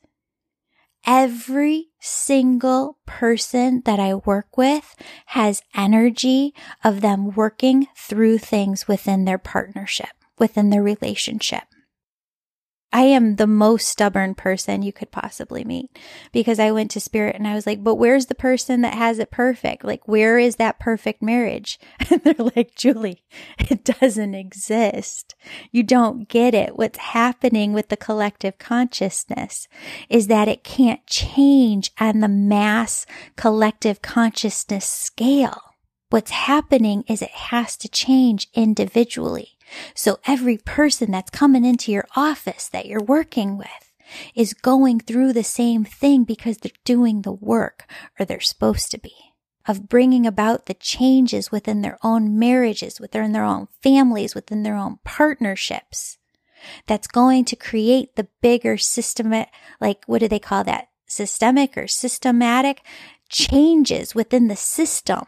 [1.05, 6.53] Every single person that I work with has energy
[6.85, 11.63] of them working through things within their partnership, within their relationship.
[12.93, 15.89] I am the most stubborn person you could possibly meet
[16.31, 19.17] because I went to spirit and I was like, but where's the person that has
[19.17, 19.83] it perfect?
[19.83, 21.79] Like, where is that perfect marriage?
[22.13, 23.23] And they're like, Julie,
[23.57, 25.33] it doesn't exist.
[25.71, 26.77] You don't get it.
[26.77, 29.67] What's happening with the collective consciousness
[30.09, 35.73] is that it can't change on the mass collective consciousness scale.
[36.11, 39.57] What's happening is it has to change individually.
[39.95, 43.93] So every person that's coming into your office that you're working with
[44.35, 48.99] is going through the same thing because they're doing the work or they're supposed to
[48.99, 49.13] be
[49.65, 54.75] of bringing about the changes within their own marriages, within their own families, within their
[54.75, 56.17] own partnerships.
[56.87, 59.33] that's going to create the bigger system,
[59.81, 60.87] like what do they call that?
[61.05, 62.81] Systemic or systematic
[63.29, 65.25] changes within the system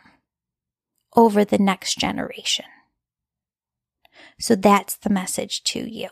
[1.15, 2.65] over the next generation.
[4.39, 6.09] So that's the message to you.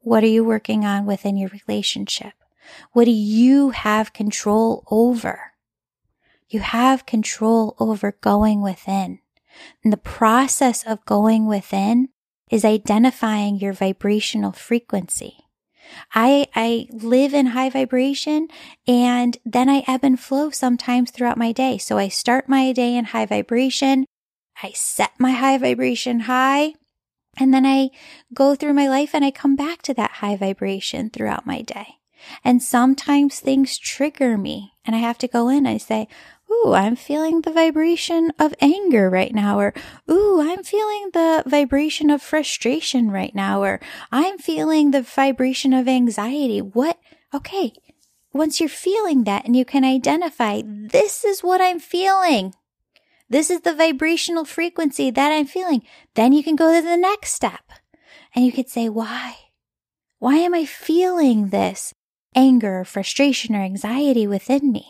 [0.00, 2.32] What are you working on within your relationship?
[2.92, 5.52] What do you have control over?
[6.48, 9.20] You have control over going within.
[9.84, 12.08] And the process of going within
[12.50, 15.38] is identifying your vibrational frequency.
[16.14, 18.48] I, I live in high vibration
[18.86, 21.78] and then I ebb and flow sometimes throughout my day.
[21.78, 24.06] So I start my day in high vibration.
[24.62, 26.74] I set my high vibration high
[27.38, 27.90] and then I
[28.34, 31.98] go through my life and I come back to that high vibration throughout my day.
[32.44, 35.66] And sometimes things trigger me and I have to go in.
[35.66, 36.08] I say,
[36.50, 39.58] Ooh, I'm feeling the vibration of anger right now.
[39.58, 39.74] Or,
[40.10, 43.62] Ooh, I'm feeling the vibration of frustration right now.
[43.62, 43.80] Or
[44.10, 46.60] I'm feeling the vibration of anxiety.
[46.60, 46.98] What?
[47.32, 47.72] Okay.
[48.34, 52.54] Once you're feeling that and you can identify, this is what I'm feeling.
[53.32, 55.82] This is the vibrational frequency that I'm feeling.
[56.14, 57.64] Then you can go to the next step
[58.34, 59.36] and you could say, why?
[60.18, 61.94] Why am I feeling this
[62.34, 64.86] anger, or frustration, or anxiety within me?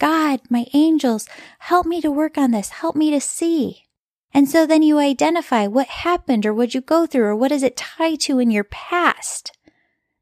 [0.00, 1.28] God, my angels,
[1.60, 2.70] help me to work on this.
[2.70, 3.84] Help me to see.
[4.34, 7.62] And so then you identify what happened or what you go through or what does
[7.62, 9.56] it tie to in your past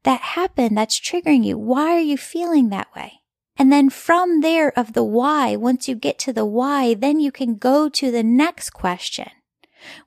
[0.03, 1.57] that happened that's triggering you.
[1.57, 3.21] Why are you feeling that way?
[3.57, 7.31] And then from there of the why, once you get to the why, then you
[7.31, 9.29] can go to the next question,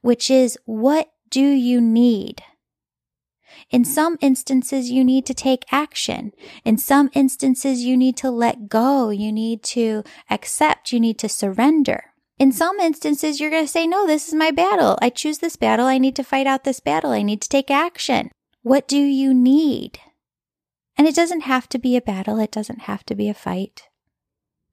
[0.01, 2.43] which is what do you need?
[3.71, 6.33] In some instances, you need to take action.
[6.65, 9.11] In some instances, you need to let go.
[9.11, 10.93] You need to accept.
[10.93, 12.05] You need to surrender.
[12.39, 14.99] In some instances, you're going to say, no, this is my battle.
[15.03, 15.87] I choose this battle.
[15.87, 17.11] I need to fight out this battle.
[17.11, 18.31] I need to take action.
[18.63, 19.99] What do you need?
[21.01, 23.85] And it doesn't have to be a battle, it doesn't have to be a fight.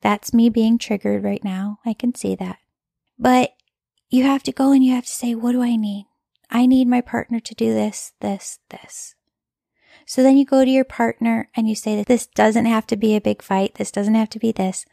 [0.02, 1.80] That's me being triggered right now.
[1.86, 2.58] I can see that.
[3.18, 3.52] But
[4.10, 6.06] you have to go and you have to say, what do I need?
[6.52, 9.16] I need my partner to do this, this, this.
[10.06, 12.98] So then you go to your partner and you say that this doesn't have to
[12.98, 13.76] be a big fight.
[13.76, 14.86] This doesn't have to be this.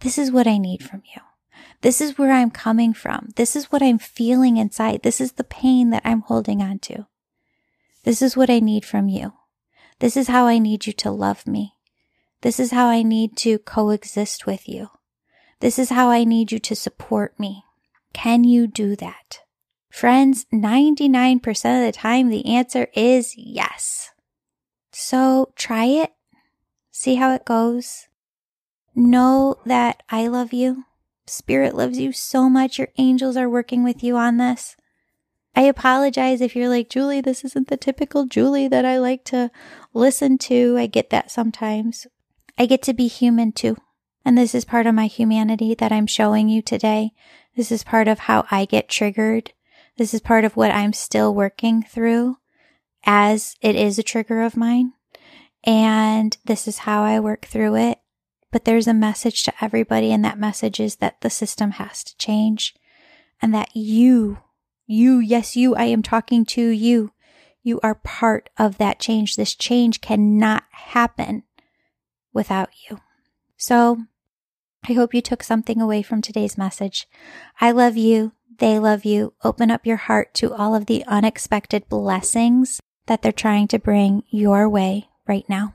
[0.00, 1.22] This is what I need from you.
[1.80, 3.30] This is where I'm coming from.
[3.36, 5.02] This is what I'm feeling inside.
[5.02, 7.06] This is the pain that I'm holding on to.
[8.02, 9.32] This is what I need from you.
[10.00, 11.74] This is how I need you to love me.
[12.42, 14.90] This is how I need to coexist with you.
[15.60, 17.64] This is how I need you to support me.
[18.12, 19.40] Can you do that?
[19.90, 24.10] Friends, 99% of the time, the answer is yes.
[24.92, 26.12] So try it.
[26.90, 28.08] See how it goes.
[28.94, 30.84] Know that I love you.
[31.26, 32.78] Spirit loves you so much.
[32.78, 34.76] Your angels are working with you on this.
[35.56, 39.50] I apologize if you're like, Julie, this isn't the typical Julie that I like to
[39.94, 40.76] listen to.
[40.78, 42.06] I get that sometimes.
[42.58, 43.76] I get to be human too.
[44.24, 47.12] And this is part of my humanity that I'm showing you today.
[47.56, 49.52] This is part of how I get triggered.
[49.96, 52.36] This is part of what I'm still working through
[53.04, 54.92] as it is a trigger of mine.
[55.62, 57.98] And this is how I work through it.
[58.50, 62.16] But there's a message to everybody, and that message is that the system has to
[62.18, 62.72] change
[63.42, 64.38] and that you
[64.86, 67.12] you, yes, you, I am talking to you.
[67.64, 69.34] You are part of that change.
[69.34, 71.44] This change cannot happen
[72.32, 73.00] without you.
[73.56, 74.02] So
[74.86, 77.08] I hope you took something away from today's message.
[77.60, 78.32] I love you.
[78.58, 79.32] They love you.
[79.42, 84.24] Open up your heart to all of the unexpected blessings that they're trying to bring
[84.28, 85.74] your way right now.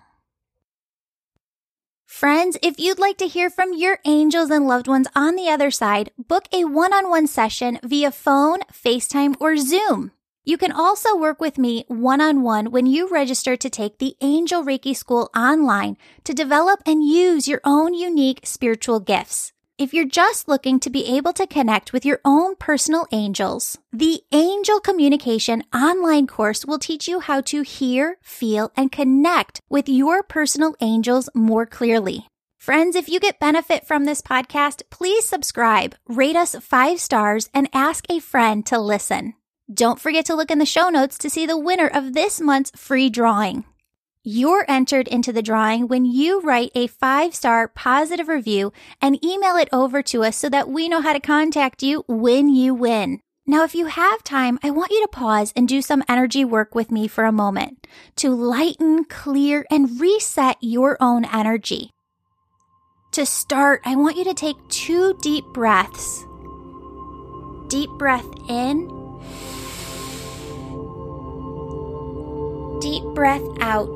[2.06, 5.72] Friends, if you'd like to hear from your angels and loved ones on the other
[5.72, 10.12] side, book a one-on-one session via phone, FaceTime, or Zoom.
[10.50, 14.96] You can also work with me one-on-one when you register to take the Angel Reiki
[14.96, 19.54] School online to develop and use your own unique spiritual gifts.
[19.78, 24.22] If you're just looking to be able to connect with your own personal angels, the
[24.32, 30.24] Angel Communication online course will teach you how to hear, feel, and connect with your
[30.24, 32.26] personal angels more clearly.
[32.58, 37.70] Friends, if you get benefit from this podcast, please subscribe, rate us five stars, and
[37.72, 39.36] ask a friend to listen.
[39.72, 42.72] Don't forget to look in the show notes to see the winner of this month's
[42.76, 43.66] free drawing.
[44.24, 49.58] You're entered into the drawing when you write a five star positive review and email
[49.58, 53.22] it over to us so that we know how to contact you when you win.
[53.46, 56.74] Now, if you have time, I want you to pause and do some energy work
[56.74, 57.86] with me for a moment
[58.18, 61.92] to lighten, clear, and reset your own energy.
[63.12, 66.26] To start, I want you to take two deep breaths.
[67.70, 68.99] Deep breath in
[72.80, 73.96] deep breath out.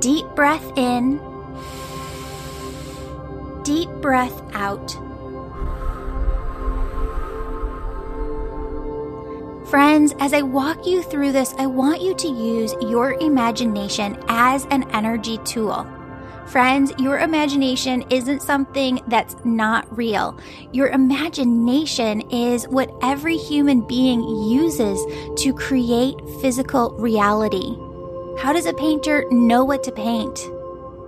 [0.00, 1.18] Deep breath in.
[3.62, 4.90] Deep breath out.
[9.66, 14.66] Friends, as I walk you through this, I want you to use your imagination as
[14.66, 15.86] an energy tool.
[16.46, 20.38] Friends, your imagination isn't something that's not real.
[20.72, 25.02] Your imagination is what every human being uses
[25.42, 27.74] to create physical reality.
[28.38, 30.38] How does a painter know what to paint?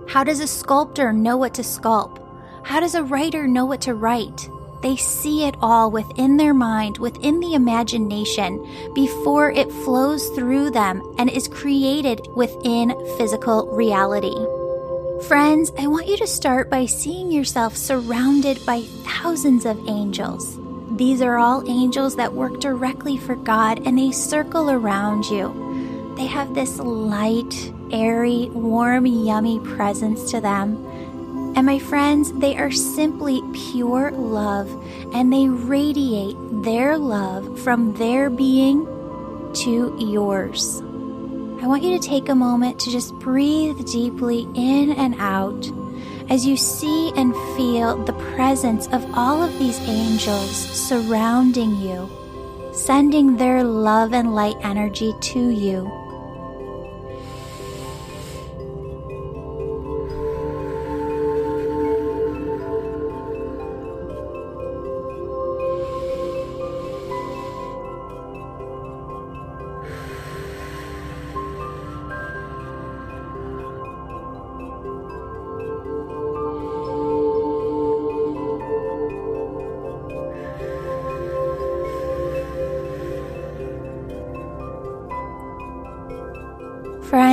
[0.07, 2.19] How does a sculptor know what to sculpt?
[2.63, 4.49] How does a writer know what to write?
[4.81, 11.01] They see it all within their mind, within the imagination, before it flows through them
[11.17, 14.35] and is created within physical reality.
[15.23, 20.59] Friends, I want you to start by seeing yourself surrounded by thousands of angels.
[20.95, 26.13] These are all angels that work directly for God and they circle around you.
[26.15, 30.85] They have this light, airy, warm, yummy presence to them.
[31.57, 33.41] And my friends, they are simply
[33.71, 34.69] pure love
[35.13, 38.85] and they radiate their love from their being
[39.55, 40.83] to yours.
[41.59, 45.69] I want you to take a moment to just breathe deeply in and out
[46.29, 52.09] as you see and feel the presence of all of these angels surrounding you,
[52.73, 56.06] sending their love and light energy to you.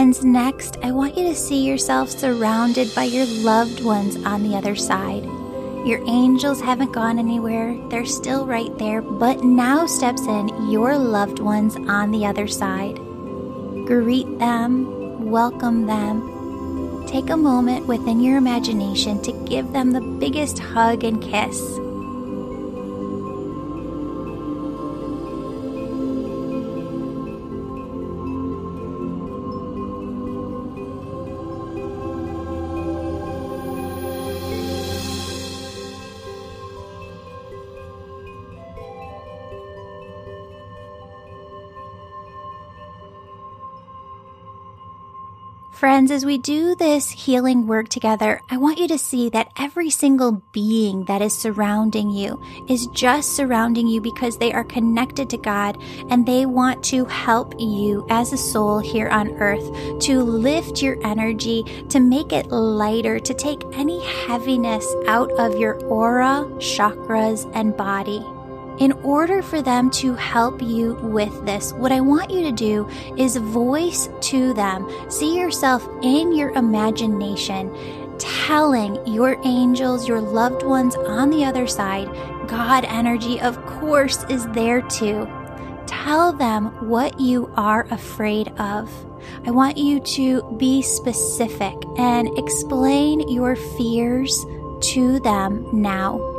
[0.05, 4.55] Friends, next, I want you to see yourself surrounded by your loved ones on the
[4.55, 5.25] other side.
[5.87, 11.39] Your angels haven't gone anywhere, they're still right there, but now steps in your loved
[11.39, 12.97] ones on the other side.
[13.87, 17.07] Greet them, welcome them.
[17.07, 21.59] Take a moment within your imagination to give them the biggest hug and kiss.
[45.85, 49.91] Friends, as we do this healing work together, I want you to see that every
[49.91, 55.37] single being that is surrounding you is just surrounding you because they are connected to
[55.37, 55.77] God
[56.09, 60.97] and they want to help you as a soul here on earth to lift your
[61.07, 67.77] energy, to make it lighter, to take any heaviness out of your aura, chakras, and
[67.77, 68.25] body.
[68.79, 72.89] In order for them to help you with this, what I want you to do
[73.17, 77.73] is voice to them, see yourself in your imagination,
[78.19, 82.09] telling your angels, your loved ones on the other side,
[82.49, 85.29] God energy, of course, is there too.
[85.87, 88.91] Tell them what you are afraid of.
[89.47, 94.45] I want you to be specific and explain your fears
[94.93, 96.34] to them now.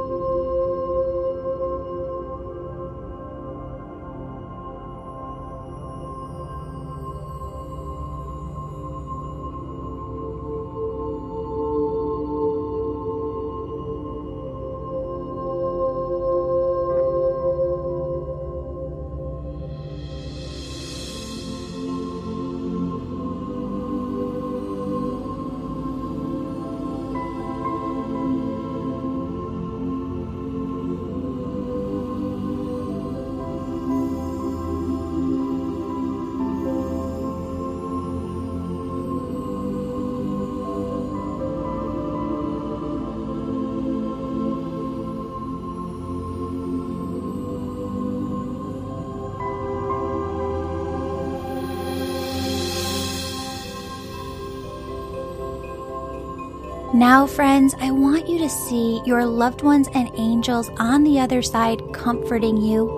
[57.15, 61.41] Now, friends, I want you to see your loved ones and angels on the other
[61.41, 62.89] side comforting you,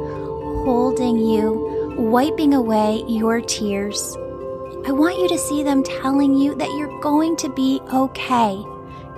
[0.66, 4.18] holding you, wiping away your tears.
[4.88, 8.66] I want you to see them telling you that you're going to be okay.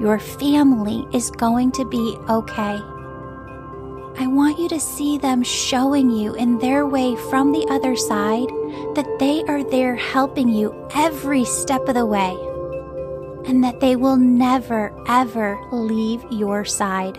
[0.02, 2.82] Your family is going to be okay.
[4.22, 8.50] I want you to see them showing you in their way from the other side
[8.96, 12.49] that they are there helping you every step of the way
[13.50, 17.18] and that they will never, ever leave your side.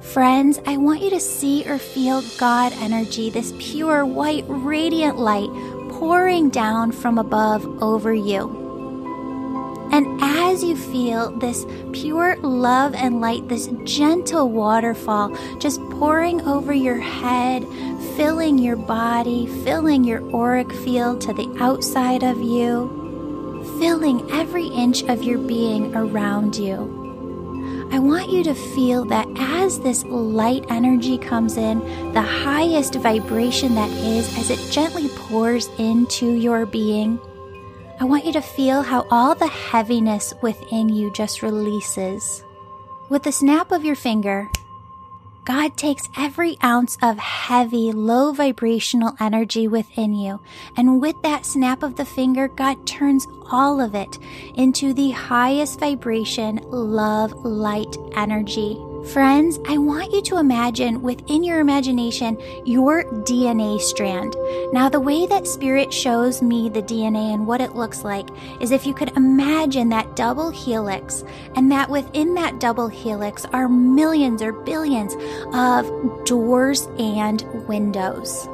[0.00, 5.48] Friends, I want you to see or feel God energy, this pure, white, radiant light
[5.90, 8.64] pouring down from above over you.
[9.92, 16.72] And as you feel this pure love and light, this gentle waterfall just pouring over
[16.72, 17.64] your head,
[18.16, 23.05] filling your body, filling your auric field to the outside of you,
[23.78, 27.04] filling every inch of your being around you.
[27.92, 31.78] I want you to feel that as this light energy comes in,
[32.12, 37.20] the highest vibration that is, as it gently pours into your being,
[38.00, 42.44] I want you to feel how all the heaviness within you just releases.
[43.08, 44.50] With the snap of your finger,
[45.46, 50.40] God takes every ounce of heavy, low vibrational energy within you,
[50.76, 54.18] and with that snap of the finger, God turns all of it
[54.56, 58.76] into the highest vibration, love, light energy.
[59.12, 64.34] Friends, I want you to imagine within your imagination your DNA strand.
[64.72, 68.28] Now, the way that Spirit shows me the DNA and what it looks like
[68.60, 71.22] is if you could imagine that double helix,
[71.54, 75.14] and that within that double helix are millions or billions
[75.54, 75.86] of
[76.24, 78.48] doors and windows.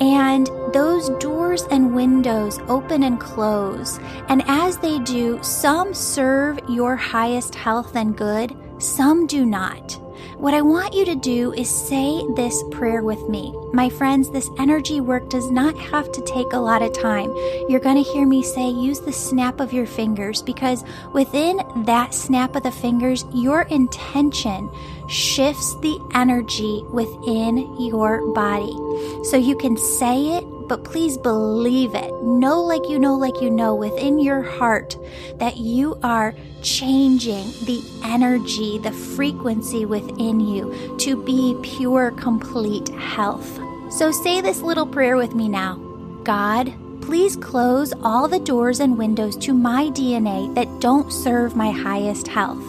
[0.00, 3.98] And those doors and windows open and close.
[4.28, 9.98] And as they do, some serve your highest health and good, some do not.
[10.38, 13.54] What I want you to do is say this prayer with me.
[13.72, 17.34] My friends, this energy work does not have to take a lot of time.
[17.68, 20.84] You're going to hear me say, use the snap of your fingers because
[21.14, 24.70] within that snap of the fingers, your intention
[25.08, 28.76] shifts the energy within your body.
[29.24, 32.12] So you can say it but please believe it.
[32.22, 34.96] Know, like you know, like you know within your heart
[35.38, 43.60] that you are changing the energy, the frequency within you to be pure, complete health.
[43.90, 45.76] So say this little prayer with me now
[46.24, 51.70] God, please close all the doors and windows to my DNA that don't serve my
[51.70, 52.64] highest health.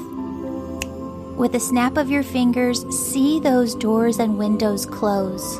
[1.35, 5.59] With a snap of your fingers, see those doors and windows close.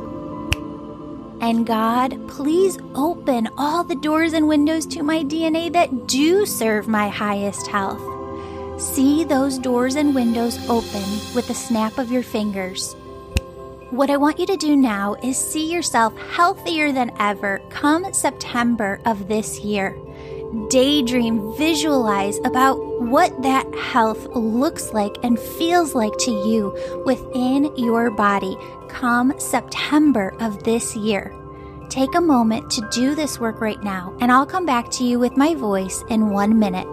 [1.40, 6.88] And God, please open all the doors and windows to my DNA that do serve
[6.88, 8.02] my highest health.
[8.82, 11.04] See those doors and windows open
[11.36, 12.94] with the snap of your fingers.
[13.92, 19.00] What I want you to do now is see yourself healthier than ever come September
[19.06, 19.96] of this year.
[20.70, 26.76] Daydream, visualize about what that health looks like and feels like to you
[27.06, 28.58] within your body
[28.88, 31.34] come September of this year.
[31.90, 35.20] Take a moment to do this work right now, and I'll come back to you
[35.20, 36.88] with my voice in one minute.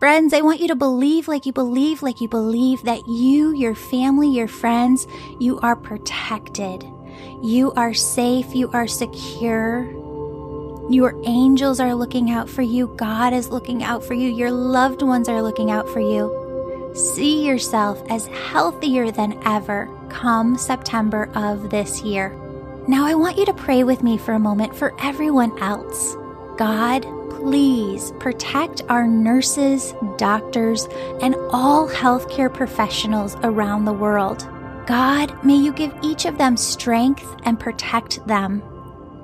[0.00, 3.74] Friends, I want you to believe like you believe, like you believe that you, your
[3.74, 5.06] family, your friends,
[5.38, 6.82] you are protected.
[7.42, 8.54] You are safe.
[8.54, 9.84] You are secure.
[10.90, 12.86] Your angels are looking out for you.
[12.96, 14.30] God is looking out for you.
[14.30, 16.92] Your loved ones are looking out for you.
[16.94, 22.30] See yourself as healthier than ever come September of this year.
[22.88, 26.16] Now, I want you to pray with me for a moment for everyone else.
[26.56, 27.04] God,
[27.40, 30.86] please protect our nurses, doctors,
[31.22, 34.46] and all healthcare professionals around the world.
[34.86, 38.62] God, may you give each of them strength and protect them.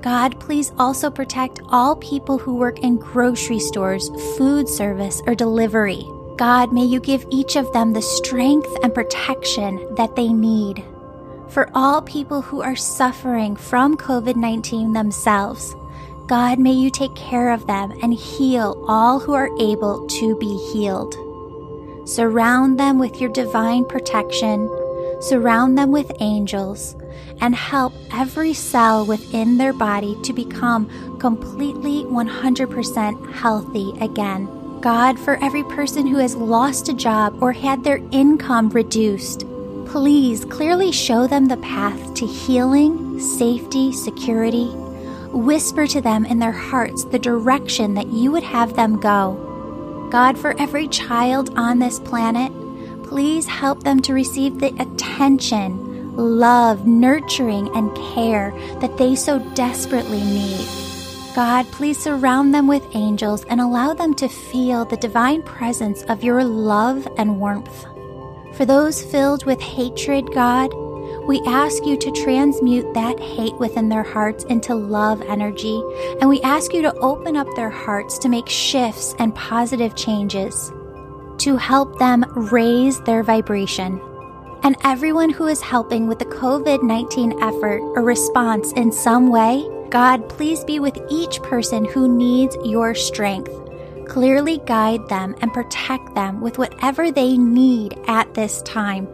[0.00, 6.08] God, please also protect all people who work in grocery stores, food service, or delivery.
[6.38, 10.84] God, may you give each of them the strength and protection that they need.
[11.48, 15.74] For all people who are suffering from COVID 19 themselves,
[16.26, 20.56] God, may you take care of them and heal all who are able to be
[20.72, 21.14] healed.
[22.08, 24.68] Surround them with your divine protection,
[25.20, 26.96] surround them with angels,
[27.40, 34.80] and help every cell within their body to become completely 100% healthy again.
[34.80, 39.44] God, for every person who has lost a job or had their income reduced,
[39.86, 44.72] please clearly show them the path to healing, safety, security.
[45.36, 50.08] Whisper to them in their hearts the direction that you would have them go.
[50.10, 52.50] God, for every child on this planet,
[53.04, 58.50] please help them to receive the attention, love, nurturing, and care
[58.80, 60.66] that they so desperately need.
[61.34, 66.24] God, please surround them with angels and allow them to feel the divine presence of
[66.24, 67.84] your love and warmth.
[68.54, 70.72] For those filled with hatred, God,
[71.26, 75.82] we ask you to transmute that hate within their hearts into love energy,
[76.20, 80.72] and we ask you to open up their hearts to make shifts and positive changes
[81.38, 84.00] to help them raise their vibration.
[84.62, 89.68] And everyone who is helping with the COVID 19 effort or response in some way,
[89.90, 93.52] God, please be with each person who needs your strength.
[94.08, 99.06] Clearly guide them and protect them with whatever they need at this time.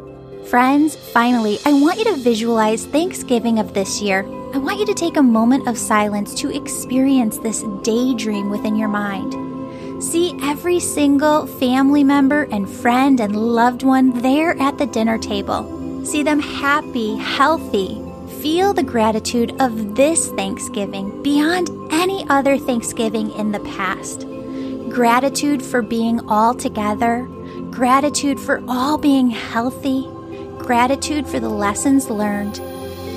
[0.48, 4.26] Friends, finally, I want you to visualize Thanksgiving of this year.
[4.52, 8.88] I want you to take a moment of silence to experience this daydream within your
[8.88, 10.02] mind.
[10.02, 16.04] See every single family member and friend and loved one there at the dinner table.
[16.04, 18.02] See them happy, healthy,
[18.40, 24.26] feel the gratitude of this Thanksgiving beyond any other Thanksgiving in the past.
[24.90, 27.26] Gratitude for being all together,
[27.70, 30.08] gratitude for all being healthy,
[30.62, 32.56] gratitude for the lessons learned,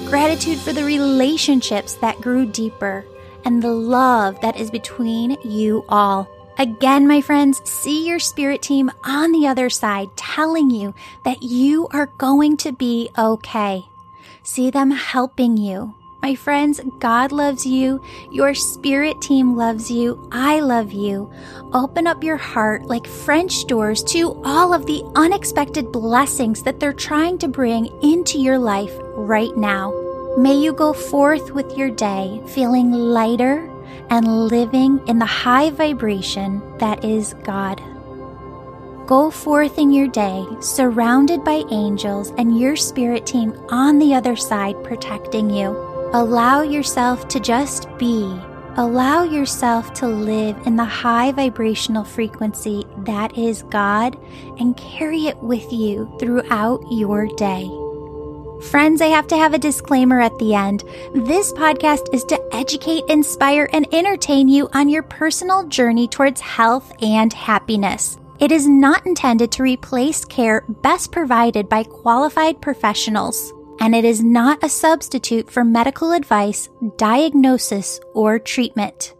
[0.09, 3.05] gratitude for the relationships that grew deeper,
[3.45, 6.27] and the love that is between you all.
[6.57, 11.88] Again, my friends, see your spirit team on the other side telling you that you
[11.91, 13.85] are going to be okay.
[14.41, 15.93] See them helping you.
[16.26, 18.02] My friends, God loves you.
[18.31, 20.27] Your spirit team loves you.
[20.31, 21.31] I love you.
[21.72, 26.93] Open up your heart like French doors to all of the unexpected blessings that they're
[26.93, 29.93] trying to bring into your life right now.
[30.35, 33.69] May you go forth with your day feeling lighter
[34.10, 37.80] and living in the high vibration that is God.
[39.06, 44.35] Go forth in your day, surrounded by angels and your spirit team on the other
[44.35, 45.94] side protecting you.
[46.16, 48.40] Allow yourself to just be.
[48.78, 54.18] Allow yourself to live in the high vibrational frequency that is God
[54.58, 57.70] and carry it with you throughout your day.
[58.72, 60.86] Friends, I have to have a disclaimer at the end.
[61.14, 66.94] This podcast is to educate, inspire, and entertain you on your personal journey towards health
[67.02, 68.18] and happiness.
[68.40, 74.23] It is not intended to replace care best provided by qualified professionals, and it is
[74.23, 79.15] not a substitute for medical advice, diagnosis, or treatment.